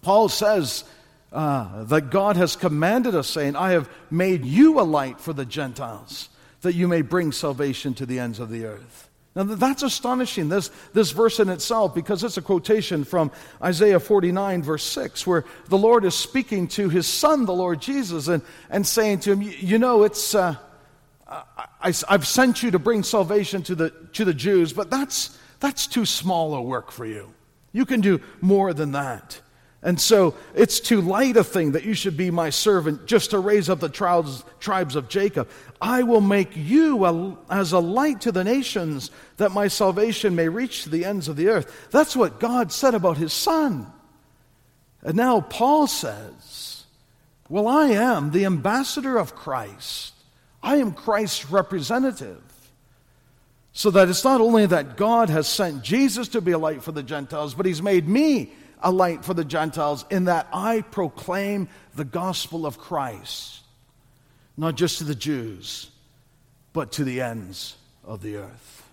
Paul 0.00 0.30
says 0.30 0.84
uh, 1.30 1.84
that 1.84 2.10
God 2.10 2.36
has 2.36 2.56
commanded 2.56 3.14
us, 3.14 3.28
saying, 3.28 3.54
I 3.54 3.72
have 3.72 3.90
made 4.10 4.46
you 4.46 4.80
a 4.80 4.82
light 4.82 5.20
for 5.20 5.34
the 5.34 5.44
Gentiles, 5.44 6.30
that 6.62 6.74
you 6.74 6.88
may 6.88 7.02
bring 7.02 7.32
salvation 7.32 7.92
to 7.94 8.06
the 8.06 8.18
ends 8.18 8.40
of 8.40 8.48
the 8.48 8.64
earth. 8.64 9.10
Now, 9.36 9.42
that's 9.44 9.82
astonishing, 9.82 10.48
this, 10.48 10.70
this 10.94 11.10
verse 11.10 11.40
in 11.40 11.50
itself, 11.50 11.94
because 11.94 12.24
it's 12.24 12.38
a 12.38 12.42
quotation 12.42 13.04
from 13.04 13.30
Isaiah 13.62 14.00
49, 14.00 14.62
verse 14.62 14.82
6, 14.82 15.26
where 15.26 15.44
the 15.68 15.76
Lord 15.76 16.06
is 16.06 16.14
speaking 16.14 16.68
to 16.68 16.88
his 16.88 17.06
son, 17.06 17.44
the 17.44 17.52
Lord 17.52 17.82
Jesus, 17.82 18.28
and, 18.28 18.42
and 18.70 18.86
saying 18.86 19.20
to 19.20 19.32
him, 19.32 19.42
You 19.42 19.78
know, 19.78 20.04
it's, 20.04 20.34
uh, 20.34 20.56
I, 21.28 21.92
have 22.08 22.26
sent 22.26 22.62
you 22.62 22.70
to 22.70 22.78
bring 22.78 23.02
salvation 23.02 23.62
to 23.64 23.74
the, 23.74 23.90
to 24.14 24.24
the 24.24 24.32
Jews, 24.32 24.72
but 24.72 24.88
that's, 24.88 25.38
that's 25.60 25.86
too 25.86 26.06
small 26.06 26.54
a 26.54 26.62
work 26.62 26.90
for 26.90 27.04
you. 27.04 27.34
You 27.72 27.84
can 27.84 28.00
do 28.00 28.22
more 28.40 28.72
than 28.72 28.92
that. 28.92 29.38
And 29.86 30.00
so 30.00 30.34
it's 30.52 30.80
too 30.80 31.00
light 31.00 31.36
a 31.36 31.44
thing 31.44 31.70
that 31.72 31.84
you 31.84 31.94
should 31.94 32.16
be 32.16 32.32
my 32.32 32.50
servant 32.50 33.06
just 33.06 33.30
to 33.30 33.38
raise 33.38 33.70
up 33.70 33.78
the 33.78 33.88
tribes, 33.88 34.44
tribes 34.58 34.96
of 34.96 35.08
Jacob. 35.08 35.48
I 35.80 36.02
will 36.02 36.20
make 36.20 36.56
you 36.56 37.04
a, 37.04 37.38
as 37.48 37.70
a 37.70 37.78
light 37.78 38.22
to 38.22 38.32
the 38.32 38.42
nations 38.42 39.12
that 39.36 39.52
my 39.52 39.68
salvation 39.68 40.34
may 40.34 40.48
reach 40.48 40.82
to 40.82 40.90
the 40.90 41.04
ends 41.04 41.28
of 41.28 41.36
the 41.36 41.50
earth. 41.50 41.88
That's 41.92 42.16
what 42.16 42.40
God 42.40 42.72
said 42.72 42.96
about 42.96 43.16
his 43.16 43.32
son. 43.32 43.86
And 45.02 45.16
now 45.16 45.40
Paul 45.40 45.86
says, 45.86 46.82
Well, 47.48 47.68
I 47.68 47.90
am 47.90 48.32
the 48.32 48.44
ambassador 48.44 49.16
of 49.16 49.36
Christ, 49.36 50.14
I 50.64 50.78
am 50.78 50.94
Christ's 50.94 51.48
representative. 51.48 52.42
So 53.72 53.92
that 53.92 54.08
it's 54.08 54.24
not 54.24 54.40
only 54.40 54.66
that 54.66 54.96
God 54.96 55.30
has 55.30 55.46
sent 55.46 55.84
Jesus 55.84 56.26
to 56.28 56.40
be 56.40 56.50
a 56.50 56.58
light 56.58 56.82
for 56.82 56.90
the 56.90 57.04
Gentiles, 57.04 57.54
but 57.54 57.66
he's 57.66 57.82
made 57.82 58.08
me 58.08 58.50
a 58.80 58.90
light 58.90 59.24
for 59.24 59.34
the 59.34 59.44
Gentiles 59.44 60.04
in 60.10 60.24
that 60.24 60.48
I 60.52 60.82
proclaim 60.82 61.68
the 61.94 62.04
gospel 62.04 62.66
of 62.66 62.78
Christ, 62.78 63.60
not 64.56 64.74
just 64.74 64.98
to 64.98 65.04
the 65.04 65.14
Jews, 65.14 65.90
but 66.72 66.92
to 66.92 67.04
the 67.04 67.20
ends 67.20 67.76
of 68.04 68.22
the 68.22 68.36
earth. 68.36 68.84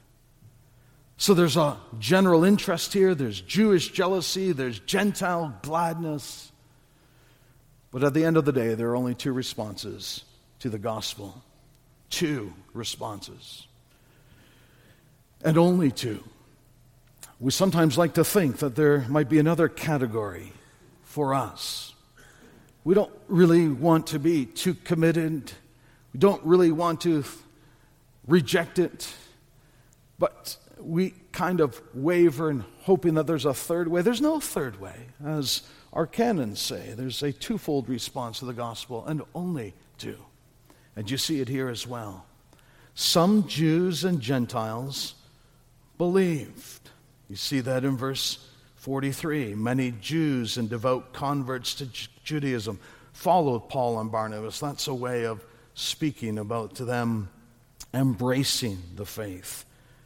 So 1.17 1.33
there's 1.33 1.57
a 1.57 1.77
general 1.99 2.43
interest 2.43 2.93
here, 2.93 3.15
there's 3.15 3.39
Jewish 3.39 3.91
jealousy, 3.91 4.51
there's 4.51 4.79
Gentile 4.79 5.57
gladness. 5.61 6.51
But 7.91 8.03
at 8.03 8.13
the 8.13 8.25
end 8.25 8.37
of 8.37 8.45
the 8.45 8.51
day, 8.51 8.73
there 8.73 8.89
are 8.89 8.95
only 8.95 9.15
two 9.15 9.31
responses 9.31 10.23
to 10.59 10.69
the 10.69 10.79
gospel. 10.79 11.43
Two 12.09 12.53
responses. 12.73 13.67
And 15.43 15.57
only 15.57 15.91
two. 15.91 16.23
We 17.39 17.51
sometimes 17.51 17.97
like 17.97 18.13
to 18.13 18.23
think 18.23 18.57
that 18.59 18.75
there 18.75 19.05
might 19.09 19.29
be 19.29 19.39
another 19.39 19.67
category 19.67 20.53
for 21.03 21.33
us. 21.33 21.93
We 22.83 22.93
don't 22.93 23.11
really 23.27 23.67
want 23.67 24.07
to 24.07 24.19
be 24.19 24.45
too 24.45 24.73
committed. 24.73 25.51
We 26.13 26.19
don't 26.19 26.43
really 26.43 26.71
want 26.71 27.01
to 27.01 27.23
reject 28.27 28.79
it. 28.79 29.13
But 30.19 30.57
we 30.79 31.13
kind 31.31 31.59
of 31.59 31.81
waver 31.93 32.49
in 32.49 32.65
hoping 32.81 33.15
that 33.15 33.27
there's 33.27 33.45
a 33.45 33.53
third 33.53 33.87
way. 33.87 34.01
There's 34.01 34.21
no 34.21 34.39
third 34.39 34.79
way. 34.79 34.95
As 35.25 35.63
our 35.91 36.07
canons 36.07 36.59
say, 36.59 36.93
there's 36.95 37.23
a 37.23 37.31
twofold 37.31 37.89
response 37.89 38.39
to 38.39 38.45
the 38.45 38.53
gospel, 38.53 39.05
and 39.05 39.21
only 39.33 39.73
two. 39.97 40.17
And 40.95 41.09
you 41.09 41.17
see 41.17 41.41
it 41.41 41.49
here 41.49 41.69
as 41.69 41.87
well. 41.87 42.25
Some 42.95 43.47
Jews 43.47 44.03
and 44.03 44.21
Gentiles 44.21 45.15
believed. 45.97 46.82
You 47.33 47.37
see 47.37 47.61
that 47.61 47.83
in 47.83 47.97
verse 47.97 48.37
43. 48.75 49.55
Many 49.55 49.89
Jews 49.89 50.59
and 50.59 50.69
devout 50.69 51.13
converts 51.13 51.73
to 51.73 51.87
Judaism 52.23 52.79
followed 53.11 53.69
Paul 53.69 53.99
and 53.99 54.11
Barnabas. 54.11 54.59
That's 54.59 54.85
a 54.85 54.93
way 54.93 55.25
of 55.25 55.43
speaking 55.73 56.37
about 56.37 56.75
to 56.75 56.85
them 56.85 57.29
embracing 57.91 58.77
the 58.93 59.07
faith. 59.07 59.65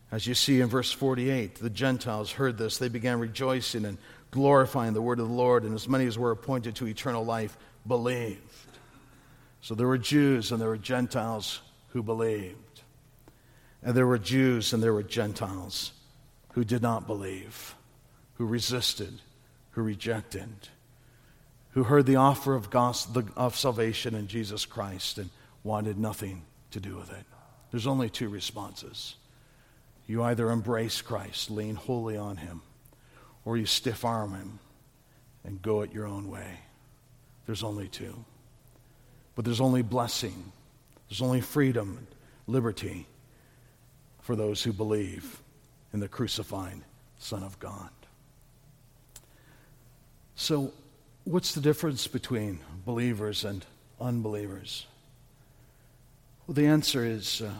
As 0.10 0.26
you 0.26 0.36
see 0.36 0.62
in 0.62 0.70
verse 0.70 0.90
48, 0.90 1.56
the 1.56 1.70
Gentiles 1.70 2.32
heard 2.32 2.58
this. 2.58 2.78
They 2.78 2.88
began 2.88 3.20
rejoicing 3.20 3.84
and 3.84 3.98
glorifying 4.32 4.94
the 4.94 5.02
word 5.02 5.20
of 5.20 5.28
the 5.28 5.34
Lord, 5.34 5.66
and 5.66 5.76
as 5.76 5.90
many 5.90 6.06
as 6.06 6.18
were 6.18 6.32
appointed 6.32 6.76
to 6.76 6.88
eternal 6.88 7.26
life 7.26 7.58
believed. 7.86 8.40
So 9.60 9.76
there 9.76 9.88
were 9.88 9.98
Jews 9.98 10.54
and 10.54 10.62
there 10.62 10.70
were 10.70 10.78
Gentiles 10.78 11.60
who 11.90 12.04
believed. 12.04 12.84
And 13.84 13.98
there 13.98 14.08
were 14.08 14.18
Jews 14.18 14.72
and 14.72 14.82
there 14.82 14.94
were 14.94 15.04
Gentiles 15.04 15.92
who 16.58 16.64
did 16.64 16.82
not 16.82 17.06
believe, 17.06 17.76
who 18.34 18.46
resisted, 18.48 19.22
who 19.70 19.84
rejected, 19.84 20.50
who 21.70 21.84
heard 21.84 22.08
the 22.08 22.16
offer 22.16 22.56
of, 22.56 22.72
gospel, 22.72 23.26
of 23.36 23.56
salvation 23.56 24.16
in 24.16 24.28
Jesus 24.28 24.66
Christ 24.66 25.20
and 25.20 25.30
wanted 25.64 26.00
nothing 26.00 26.42
to 26.72 26.80
do 26.80 26.96
with 26.96 27.12
it. 27.12 27.24
There's 27.70 27.86
only 27.86 28.10
two 28.10 28.28
responses. 28.28 29.18
You 30.08 30.24
either 30.24 30.50
embrace 30.50 31.00
Christ, 31.00 31.52
lean 31.52 31.76
wholly 31.76 32.18
on 32.18 32.38
Him, 32.38 32.64
or 33.46 33.56
you 33.56 33.68
stiff 33.68 34.04
arm 34.04 34.34
Him 34.34 34.58
and 35.44 35.62
go 35.62 35.84
it 35.84 35.94
your 35.94 36.08
own 36.08 36.28
way. 36.28 36.58
There's 37.46 37.62
only 37.62 37.88
two. 37.88 38.26
But 39.36 39.46
there's 39.46 39.62
only 39.62 39.84
blessing, 39.84 40.52
there's 41.08 41.22
only 41.22 41.42
freedom, 41.42 42.08
liberty 42.48 43.06
for 44.22 44.36
those 44.36 44.64
who 44.64 44.74
believe 44.74 45.40
the 46.00 46.08
crucified 46.08 46.82
Son 47.20 47.44
of 47.44 47.60
God. 47.60 47.90
So, 50.36 50.72
what's 51.24 51.54
the 51.54 51.62
difference 51.62 52.08
between 52.08 52.60
believers 52.86 53.44
and 53.44 53.66
unbelievers? 54.00 54.86
Well, 56.46 56.56
the 56.56 56.68
answer 56.68 57.04
is 57.04 57.42
uh, 57.42 57.52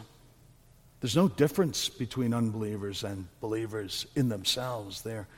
there's 1.00 1.16
no 1.16 1.28
difference 1.28 1.88
between 1.88 2.32
unbelievers 2.32 3.04
and 3.04 3.26
believers 3.40 4.06
in 4.14 4.28
themselves. 4.28 5.02
They're 5.02 5.28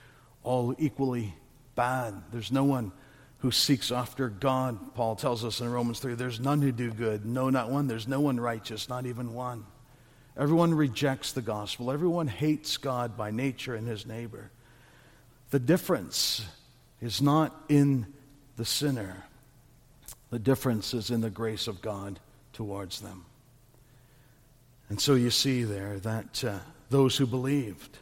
all 0.42 0.74
equally 0.78 1.34
bad. 1.74 2.14
There's 2.32 2.52
no 2.52 2.64
one 2.64 2.92
who 3.38 3.50
seeks 3.50 3.90
after 3.90 4.28
God, 4.28 4.94
Paul 4.94 5.16
tells 5.16 5.44
us 5.44 5.60
in 5.60 5.72
Romans 5.72 5.98
3. 5.98 6.14
There's 6.14 6.40
none 6.40 6.60
who 6.60 6.72
do 6.72 6.90
good, 6.90 7.24
no, 7.24 7.48
not 7.48 7.70
one. 7.70 7.86
There's 7.86 8.06
no 8.06 8.20
one 8.20 8.38
righteous, 8.38 8.88
not 8.88 9.06
even 9.06 9.32
one. 9.32 9.64
Everyone 10.36 10.74
rejects 10.74 11.32
the 11.32 11.42
gospel. 11.42 11.90
Everyone 11.90 12.28
hates 12.28 12.76
God 12.76 13.16
by 13.16 13.30
nature 13.30 13.74
and 13.74 13.86
his 13.86 14.06
neighbor. 14.06 14.50
The 15.50 15.58
difference 15.58 16.46
is 17.00 17.20
not 17.20 17.54
in 17.68 18.06
the 18.56 18.64
sinner, 18.64 19.24
the 20.30 20.38
difference 20.38 20.94
is 20.94 21.10
in 21.10 21.22
the 21.22 21.30
grace 21.30 21.66
of 21.66 21.82
God 21.82 22.20
towards 22.52 23.00
them. 23.00 23.24
And 24.88 25.00
so 25.00 25.14
you 25.14 25.30
see 25.30 25.64
there 25.64 25.98
that 26.00 26.44
uh, 26.44 26.58
those 26.90 27.16
who 27.16 27.26
believed 27.26 27.98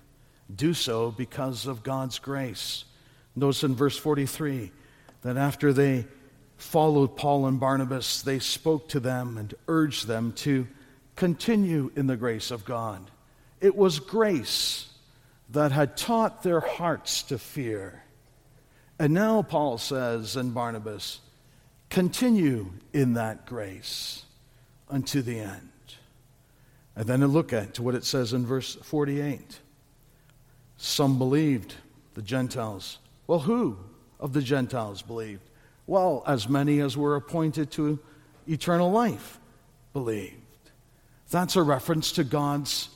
do 0.55 0.75
so 0.75 1.11
because 1.11 1.67
of 1.67 1.83
God's 1.83 2.19
grace. 2.19 2.85
Notice 3.37 3.63
in 3.63 3.75
verse 3.75 3.97
43 3.97 4.73
that 5.23 5.37
after 5.37 5.73
they 5.73 6.07
followed 6.57 7.17
Paul 7.17 7.47
and 7.47 7.61
Barnabas, 7.61 8.23
they 8.23 8.39
spoke 8.39 8.89
to 8.89 9.01
them 9.01 9.37
and 9.39 9.55
urged 9.69 10.07
them 10.07 10.33
to 10.33 10.67
continue 11.19 11.91
in 11.97 12.07
the 12.07 12.17
grace 12.17 12.53
of 12.53 12.65
God. 12.65 13.11
It 13.61 13.75
was 13.75 13.99
grace 13.99 14.89
that 15.51 15.73
had 15.73 15.97
taught 15.97 16.45
their 16.45 16.61
hearts 16.61 17.25
to 17.25 17.39
fear. 17.39 18.05
And 19.01 19.15
now 19.15 19.43
Paul 19.43 19.79
says, 19.79 20.37
and 20.37 20.55
Barnabas, 20.55 21.19
continue 21.91 22.71
in 22.93 23.15
that 23.15 23.47
grace 23.47 24.23
unto 24.89 25.21
the 25.21 25.41
end. 25.41 25.71
And 26.95 27.07
then 27.07 27.27
look 27.27 27.53
at 27.53 27.81
what 27.81 27.97
it 27.97 28.05
says 28.05 28.33
in 28.33 28.47
verse 28.47 28.77
48. 28.77 29.59
Some 30.77 31.19
believed, 31.19 31.75
the 32.15 32.23
Gentiles. 32.23 32.99
Well, 33.27 33.41
who 33.41 33.77
of 34.21 34.35
the 34.35 34.43
Gentiles 34.43 35.03
believed? 35.03 35.43
Well, 35.85 36.23
as 36.29 36.49
many 36.49 36.79
as 36.79 36.97
were 36.97 37.17
appointed 37.17 37.73
to 37.73 37.99
eternal 38.47 38.93
life 38.93 39.41
believed. 39.93 40.45
That's 41.31 41.57
a 41.57 41.63
reference 41.63 42.13
to 42.13 42.25
God's 42.25 42.89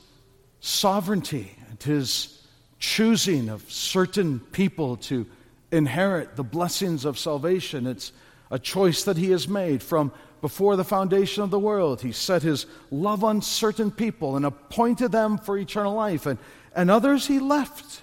sovereignty 0.59 1.55
and 1.69 1.81
his 1.81 2.41
choosing 2.79 3.49
of 3.49 3.69
certain 3.71 4.39
people 4.39 4.97
to 4.97 5.25
inherit 5.71 6.35
the 6.35 6.43
blessings 6.43 7.05
of 7.05 7.19
salvation. 7.19 7.87
It's 7.87 8.11
a 8.49 8.59
choice 8.59 9.03
that 9.03 9.17
he 9.17 9.31
has 9.31 9.47
made 9.47 9.81
from 9.81 10.11
before 10.41 10.75
the 10.75 10.83
foundation 10.83 11.43
of 11.43 11.51
the 11.51 11.59
world. 11.59 12.01
He 12.01 12.11
set 12.11 12.41
his 12.41 12.65
love 12.91 13.23
on 13.23 13.41
certain 13.41 13.91
people 13.91 14.35
and 14.35 14.45
appointed 14.45 15.11
them 15.11 15.37
for 15.37 15.57
eternal 15.57 15.93
life, 15.93 16.25
and, 16.25 16.37
and 16.75 16.91
others 16.91 17.27
he 17.27 17.39
left 17.39 18.01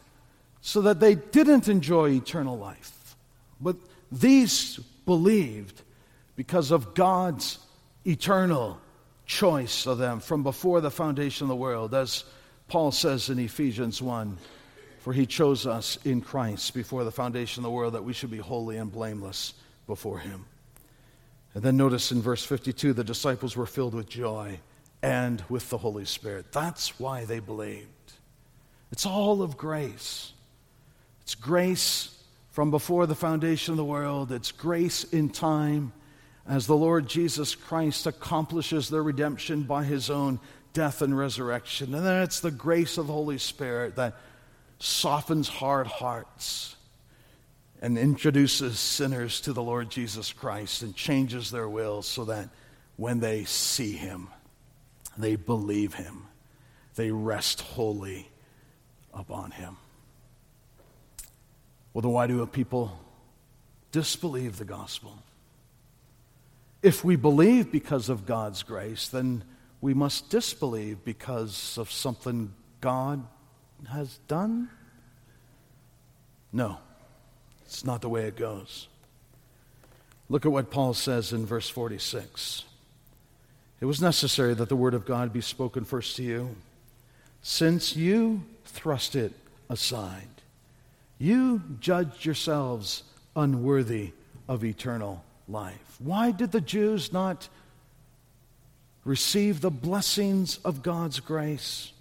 so 0.61 0.81
that 0.83 1.01
they 1.01 1.14
didn't 1.14 1.68
enjoy 1.68 2.11
eternal 2.11 2.57
life. 2.57 3.16
But 3.61 3.76
these 4.11 4.78
believed 5.07 5.83
because 6.37 6.70
of 6.70 6.95
God's 6.95 7.59
eternal 8.07 8.81
choice 9.31 9.87
of 9.87 9.97
them 9.99 10.18
from 10.18 10.43
before 10.43 10.81
the 10.81 10.91
foundation 10.91 11.45
of 11.45 11.49
the 11.49 11.57
world, 11.57 11.95
as 11.95 12.24
Paul 12.66 12.91
says 12.91 13.31
in 13.31 13.39
Ephesians 13.39 14.03
1 14.03 14.37
For 14.99 15.12
he 15.12 15.24
chose 15.24 15.66
us 15.68 15.99
in 16.05 16.20
Christ 16.20 16.74
before 16.74 17.05
the 17.05 17.12
foundation 17.12 17.61
of 17.61 17.64
the 17.64 17.70
world 17.70 17.95
that 17.95 18.05
we 18.05 18.12
should 18.12 18.33
be 18.33 18.39
holy 18.39 18.76
and 18.76 18.91
blameless 18.91 19.55
before 19.87 20.18
him. 20.18 20.47
And 21.55 21.62
then 21.62 21.76
notice 21.76 22.11
in 22.11 22.20
verse 22.20 22.45
52 22.45 22.93
the 22.93 23.05
disciples 23.05 23.57
were 23.57 23.66
filled 23.66 23.95
with 23.95 24.09
joy 24.09 24.59
and 25.01 25.43
with 25.49 25.70
the 25.70 25.78
Holy 25.78 26.05
Spirit. 26.05 26.51
That's 26.51 26.99
why 26.99 27.24
they 27.24 27.39
believed. 27.39 27.87
It's 28.91 29.07
all 29.07 29.43
of 29.43 29.57
grace. 29.57 30.33
It's 31.22 31.37
grace 31.37 32.16
from 32.51 32.72
before 32.72 33.07
the 33.07 33.14
foundation 33.14 33.72
of 33.72 33.76
the 33.76 33.85
world, 33.85 34.33
it's 34.33 34.51
grace 34.51 35.05
in 35.05 35.31
time 35.31 35.93
as 36.51 36.66
the 36.66 36.76
Lord 36.76 37.09
Jesus 37.09 37.55
Christ 37.55 38.09
accomplishes 38.09 38.88
their 38.88 39.05
redemption 39.05 39.62
by 39.62 39.84
his 39.84 40.11
own 40.11 40.40
death 40.72 41.01
and 41.01 41.16
resurrection. 41.16 41.94
And 41.94 42.05
then 42.05 42.24
it's 42.24 42.40
the 42.40 42.51
grace 42.51 42.98
of 42.98 43.07
the 43.07 43.12
Holy 43.12 43.38
Spirit 43.38 43.94
that 43.94 44.16
softens 44.80 45.48
hard 45.48 45.86
hearts 45.86 46.74
and 47.80 47.96
introduces 47.96 48.80
sinners 48.80 49.40
to 49.42 49.53
the 49.53 49.62
Lord 49.62 49.90
Jesus 49.90 50.32
Christ 50.32 50.82
and 50.82 50.94
changes 50.96 51.53
their 51.53 51.68
will 51.68 52.03
so 52.03 52.24
that 52.24 52.48
when 52.96 53.20
they 53.20 53.44
see 53.44 53.92
him, 53.92 54.26
they 55.16 55.36
believe 55.36 55.94
him, 55.94 56.24
they 56.96 57.12
rest 57.12 57.61
wholly 57.61 58.28
upon 59.14 59.53
him. 59.53 59.76
Well, 61.94 62.03
then 62.03 62.11
why 62.11 62.26
do 62.26 62.44
people 62.46 62.98
disbelieve 63.92 64.59
the 64.59 64.64
gospel? 64.64 65.16
If 66.83 67.05
we 67.05 67.16
believe 67.16 67.70
because 67.70 68.09
of 68.09 68.26
God's 68.26 68.62
grace, 68.62 69.09
then 69.09 69.45
we 69.81 69.95
must 69.95 70.31
disbelieve 70.31 71.05
because 71.05 71.76
of 71.78 71.91
something 71.91 72.55
God 72.81 73.24
has 73.91 74.18
done? 74.28 74.70
No, 76.53 76.78
it's 77.64 77.85
not 77.85 78.03
the 78.03 78.09
way 78.09 78.24
it 78.24 78.37
goes. 78.37 78.89
Look 80.28 80.47
at 80.47 80.53
what 80.53 80.70
Paul 80.70 80.95
says 80.95 81.33
in 81.33 81.45
verse 81.45 81.68
46. 81.68 82.64
It 83.81 83.85
was 83.85 84.01
necessary 84.01 84.55
that 84.55 84.68
the 84.68 84.76
word 84.76 84.95
of 84.95 85.07
God 85.07 85.33
be 85.33 85.41
spoken 85.41 85.85
first 85.85 86.16
to 86.16 86.22
you, 86.22 86.57
since 87.43 87.97
you 87.97 88.45
thrust 88.64 89.16
it 89.16 89.33
aside. 89.68 90.28
You 91.18 91.62
judged 91.81 92.24
yourselves 92.24 93.03
unworthy 93.35 94.12
of 94.49 94.64
eternal 94.64 95.24
life. 95.51 95.96
Why 95.98 96.30
did 96.30 96.53
the 96.53 96.61
Jews 96.61 97.12
not 97.12 97.48
receive 99.05 99.61
the 99.61 99.70
blessings 99.70 100.59
of 100.59 100.82
God's 100.82 101.20
grace? 101.20 101.92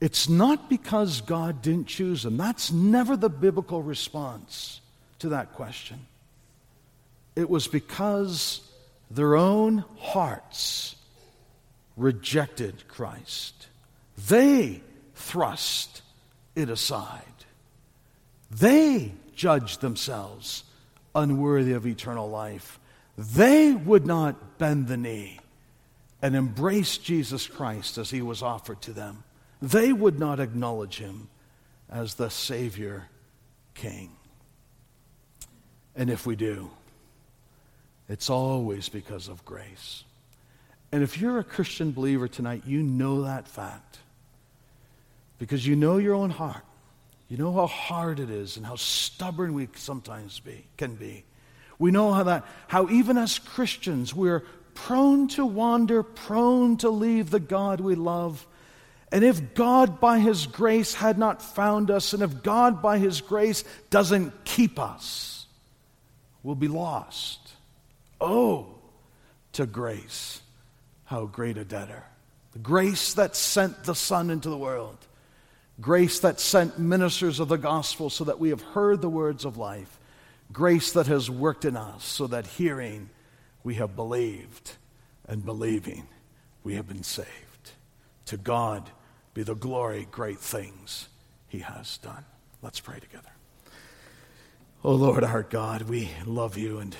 It's 0.00 0.28
not 0.28 0.68
because 0.68 1.22
God 1.22 1.60
didn't 1.62 1.86
choose 1.88 2.22
them. 2.22 2.36
That's 2.36 2.70
never 2.70 3.16
the 3.16 3.28
biblical 3.28 3.82
response 3.82 4.80
to 5.18 5.30
that 5.30 5.54
question. 5.54 6.06
It 7.34 7.50
was 7.50 7.66
because 7.66 8.60
their 9.10 9.36
own 9.36 9.84
hearts 9.98 10.96
rejected 11.96 12.86
Christ. 12.86 13.66
They 14.28 14.82
thrust 15.14 16.02
it 16.54 16.70
aside. 16.70 17.22
They 18.50 19.12
judged 19.34 19.80
themselves 19.80 20.64
unworthy 21.18 21.72
of 21.72 21.86
eternal 21.86 22.28
life. 22.28 22.78
They 23.16 23.72
would 23.72 24.06
not 24.06 24.58
bend 24.58 24.86
the 24.86 24.96
knee 24.96 25.40
and 26.22 26.34
embrace 26.34 26.98
Jesus 26.98 27.46
Christ 27.46 27.98
as 27.98 28.10
he 28.10 28.22
was 28.22 28.42
offered 28.42 28.80
to 28.82 28.92
them. 28.92 29.24
They 29.60 29.92
would 29.92 30.18
not 30.18 30.40
acknowledge 30.40 30.98
him 30.98 31.28
as 31.90 32.14
the 32.14 32.30
Savior 32.30 33.08
King. 33.74 34.10
And 35.96 36.10
if 36.10 36.26
we 36.26 36.36
do, 36.36 36.70
it's 38.08 38.30
always 38.30 38.88
because 38.88 39.28
of 39.28 39.44
grace. 39.44 40.04
And 40.92 41.02
if 41.02 41.20
you're 41.20 41.38
a 41.38 41.44
Christian 41.44 41.90
believer 41.90 42.28
tonight, 42.28 42.62
you 42.66 42.82
know 42.82 43.22
that 43.22 43.48
fact. 43.48 43.98
Because 45.38 45.66
you 45.66 45.76
know 45.76 45.98
your 45.98 46.14
own 46.14 46.30
heart. 46.30 46.64
You 47.28 47.36
know 47.36 47.52
how 47.52 47.66
hard 47.66 48.20
it 48.20 48.30
is 48.30 48.56
and 48.56 48.64
how 48.64 48.76
stubborn 48.76 49.52
we 49.52 49.68
sometimes 49.74 50.40
be, 50.40 50.66
can 50.78 50.94
be. 50.94 51.24
We 51.78 51.90
know 51.90 52.12
how 52.12 52.24
that 52.24 52.46
how 52.66 52.88
even 52.88 53.18
as 53.18 53.38
Christians 53.38 54.14
we're 54.14 54.44
prone 54.74 55.28
to 55.28 55.44
wander, 55.44 56.02
prone 56.02 56.78
to 56.78 56.88
leave 56.88 57.30
the 57.30 57.40
God 57.40 57.80
we 57.80 57.94
love. 57.94 58.46
And 59.12 59.24
if 59.24 59.54
God 59.54 60.00
by 60.00 60.18
his 60.18 60.46
grace 60.46 60.94
had 60.94 61.18
not 61.18 61.42
found 61.42 61.90
us 61.90 62.12
and 62.12 62.22
if 62.22 62.42
God 62.42 62.80
by 62.82 62.98
his 62.98 63.20
grace 63.20 63.64
doesn't 63.90 64.44
keep 64.44 64.78
us, 64.78 65.46
we'll 66.42 66.54
be 66.54 66.68
lost. 66.68 67.40
Oh, 68.20 68.74
to 69.52 69.66
grace, 69.66 70.40
how 71.04 71.26
great 71.26 71.58
a 71.58 71.64
debtor. 71.64 72.04
The 72.52 72.58
grace 72.58 73.14
that 73.14 73.36
sent 73.36 73.84
the 73.84 73.94
Son 73.94 74.30
into 74.30 74.48
the 74.48 74.58
world 74.58 74.98
Grace 75.80 76.18
that 76.20 76.40
sent 76.40 76.78
ministers 76.78 77.38
of 77.38 77.48
the 77.48 77.56
gospel 77.56 78.10
so 78.10 78.24
that 78.24 78.40
we 78.40 78.48
have 78.48 78.62
heard 78.62 79.00
the 79.00 79.08
words 79.08 79.44
of 79.44 79.56
life. 79.56 79.98
Grace 80.52 80.92
that 80.92 81.06
has 81.06 81.30
worked 81.30 81.64
in 81.64 81.76
us 81.76 82.04
so 82.04 82.26
that 82.26 82.46
hearing 82.46 83.10
we 83.62 83.74
have 83.74 83.94
believed 83.94 84.72
and 85.26 85.44
believing 85.44 86.08
we 86.64 86.74
have 86.74 86.88
been 86.88 87.02
saved. 87.02 87.72
To 88.26 88.36
God 88.36 88.90
be 89.34 89.42
the 89.42 89.54
glory, 89.54 90.08
great 90.10 90.38
things 90.38 91.08
he 91.46 91.60
has 91.60 91.98
done. 91.98 92.24
Let's 92.60 92.80
pray 92.80 92.98
together. 92.98 93.30
Oh 94.84 94.94
Lord, 94.94 95.22
our 95.22 95.42
God, 95.42 95.82
we 95.82 96.10
love 96.26 96.56
you 96.56 96.78
and 96.78 96.96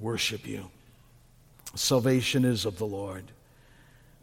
worship 0.00 0.46
you. 0.46 0.70
Salvation 1.74 2.44
is 2.44 2.64
of 2.64 2.78
the 2.78 2.86
Lord. 2.86 3.24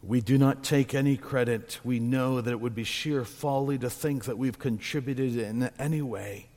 We 0.04 0.20
do 0.20 0.38
not 0.38 0.64
take 0.64 0.96
any 0.96 1.16
credit. 1.16 1.80
We 1.84 2.00
know 2.00 2.42
that 2.42 2.52
it 2.52 2.60
would 2.60 2.74
be 2.74 2.84
sheer 2.84 3.24
folly 3.24 3.78
to 3.80 3.90
think 3.90 4.26
that 4.26 4.38
we've 4.38 4.58
contributed 4.58 5.38
in 5.38 5.70
any 5.78 6.02
way. 6.02 6.48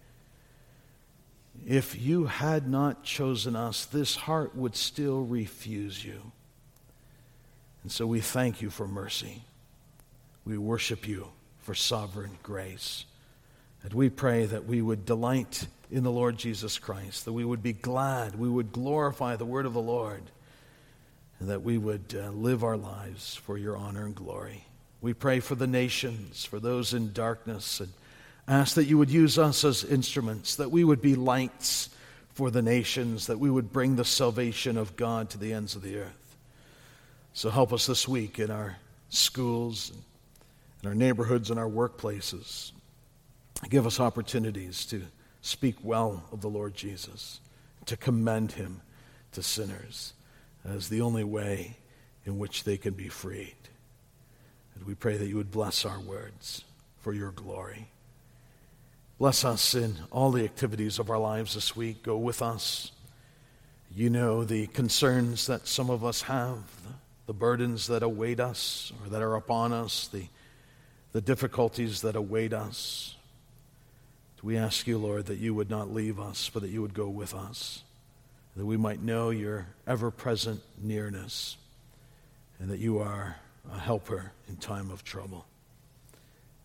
If 1.67 2.01
you 2.01 2.27
had 2.27 2.69
not 2.69 3.05
chosen 3.05 3.55
us, 3.55 3.85
this 3.85 4.17
heart 4.17 4.57
would 4.57 4.75
still 4.77 5.23
refuse 5.23 6.05
you. 6.05 6.33
And 7.83 7.93
so 7.93 8.07
we 8.07 8.21
thank 8.21 8.63
you 8.63 8.71
for 8.71 8.89
mercy. 8.89 9.43
We 10.47 10.57
worship 10.57 11.07
you 11.07 11.29
for 11.59 11.75
sovereign 11.75 12.39
grace. 12.43 13.05
And 13.83 13.93
we 13.93 14.09
pray 14.09 14.47
that 14.47 14.65
we 14.65 14.81
would 14.81 15.05
delight 15.05 15.67
in 15.91 16.03
the 16.03 16.11
Lord 16.11 16.39
Jesus 16.39 16.79
Christ, 16.79 17.27
that 17.27 17.35
we 17.35 17.45
would 17.45 17.63
be 17.63 17.75
glad, 17.75 18.39
we 18.39 18.49
would 18.49 18.73
glorify 18.73 19.37
the 19.37 19.45
word 19.45 19.67
of 19.67 19.75
the 19.75 19.83
Lord 19.83 20.23
and 21.45 21.51
that 21.51 21.63
we 21.63 21.77
would 21.77 22.19
uh, 22.19 22.31
live 22.31 22.65
our 22.65 22.79
lives 22.79 23.35
for 23.35 23.59
your 23.59 23.77
honor 23.77 24.07
and 24.07 24.15
glory. 24.15 24.65
We 25.03 25.13
pray 25.13 25.41
for 25.41 25.55
the 25.55 25.67
nations, 25.67 26.47
for 26.47 26.59
those 26.59 26.95
in 26.95 27.13
darkness, 27.13 27.81
and 27.81 27.93
ask 28.49 28.77
that 28.77 28.87
you 28.87 28.97
would 28.97 29.11
use 29.11 29.39
us 29.39 29.63
as 29.63 29.85
instruments, 29.85 30.57
that 30.57 30.71
we 30.71 30.85
would 30.85 31.03
be 31.03 31.15
lights 31.15 31.91
for 32.33 32.51
the 32.51 32.63
nations, 32.63 33.27
that 33.27 33.39
we 33.39 33.51
would 33.51 33.75
bring 33.75 33.97
the 33.97 34.07
salvation 34.07 34.79
of 34.79 34.97
God 34.97 35.29
to 35.31 35.39
the 35.39 35.53
ends 35.53 35.77
of 35.77 35.83
the 35.83 35.99
earth. 35.99 36.37
So 37.35 37.51
help 37.51 37.75
us 37.75 37.85
this 37.85 38.09
week 38.09 38.39
in 38.39 38.51
our 38.51 38.79
schools, 39.11 39.93
in 40.83 40.89
our 40.89 40.95
neighborhoods, 40.95 41.51
and 41.51 41.61
our 41.61 41.69
workplaces. 41.69 42.73
Give 43.69 43.87
us 43.87 44.01
opportunities 44.01 44.87
to 44.87 45.03
speak 45.43 45.77
well 45.83 46.25
of 46.33 46.41
the 46.41 46.49
Lord 46.49 46.75
Jesus, 46.75 47.39
to 47.85 47.99
commend 47.99 48.53
him 48.53 48.81
to 49.33 49.43
sinners 49.43 50.15
as 50.65 50.89
the 50.89 51.01
only 51.01 51.25
way 51.25 51.77
in 52.25 52.39
which 52.39 52.65
they 52.65 52.77
can 52.77 52.95
be 52.95 53.09
freed. 53.09 53.57
And 54.75 54.85
we 54.85 54.95
pray 54.95 55.17
that 55.17 55.27
you 55.27 55.37
would 55.37 55.51
bless 55.51 55.85
our 55.85 56.01
words 56.01 56.65
for 57.01 57.12
your 57.12 57.31
glory. 57.31 57.89
Bless 59.19 59.45
us 59.45 59.75
in 59.75 59.97
all 60.11 60.33
the 60.33 60.45
activities 60.45 60.99
of 60.99 61.11
our 61.11 61.19
lives 61.19 61.55
this 61.55 61.77
week. 61.77 62.03
Go 62.03 62.17
with 62.17 62.43
us. 62.43 62.91
You 63.95 64.11
know 64.11 64.43
the 64.43 64.67
concerns 64.69 65.47
that 65.47 65.69
some 65.69 65.91
of 65.91 66.05
us 66.05 66.23
have, 66.23 66.62
the 67.27 67.33
burdens 67.33 67.87
that 67.87 68.03
await 68.03 68.41
us 68.41 68.93
or 69.03 69.11
that 69.11 69.23
are 69.23 69.37
upon 69.37 69.73
us, 69.73 70.09
the, 70.09 70.27
the 71.12 71.21
difficulties 71.21 72.01
that 72.01 72.17
await 72.17 72.53
us. 72.53 73.17
We 74.43 74.59
ask 74.59 74.87
you, 74.87 74.99
Lord, 74.99 75.27
that 75.27 75.39
you 75.39 75.55
would 75.55 75.71
not 75.71 75.91
leave 75.91 76.21
us, 76.21 76.51
but 76.53 76.61
that 76.62 76.71
you 76.71 76.83
would 76.83 76.93
go 76.93 77.09
with 77.09 77.35
us 77.35 77.83
that 78.57 78.65
we 78.65 78.77
might 78.77 79.03
know 79.03 79.31
your 79.31 79.67
ever 79.87 80.11
present 80.11 80.61
nearness, 80.81 81.57
and 82.59 82.71
that 82.71 82.79
you 82.79 82.99
are 82.99 83.37
a 83.73 83.79
helper 83.79 84.33
in 84.49 84.57
time 84.57 84.91
of 84.91 85.05
trouble. 85.05 85.47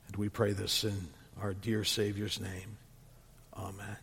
And 0.08 0.16
we 0.16 0.30
pray 0.30 0.54
this 0.54 0.84
in 0.84 1.08
our 1.42 1.54
dear 1.54 1.84
Savior's 1.84 2.40
name. 2.40 2.78
Amen. 3.56 3.98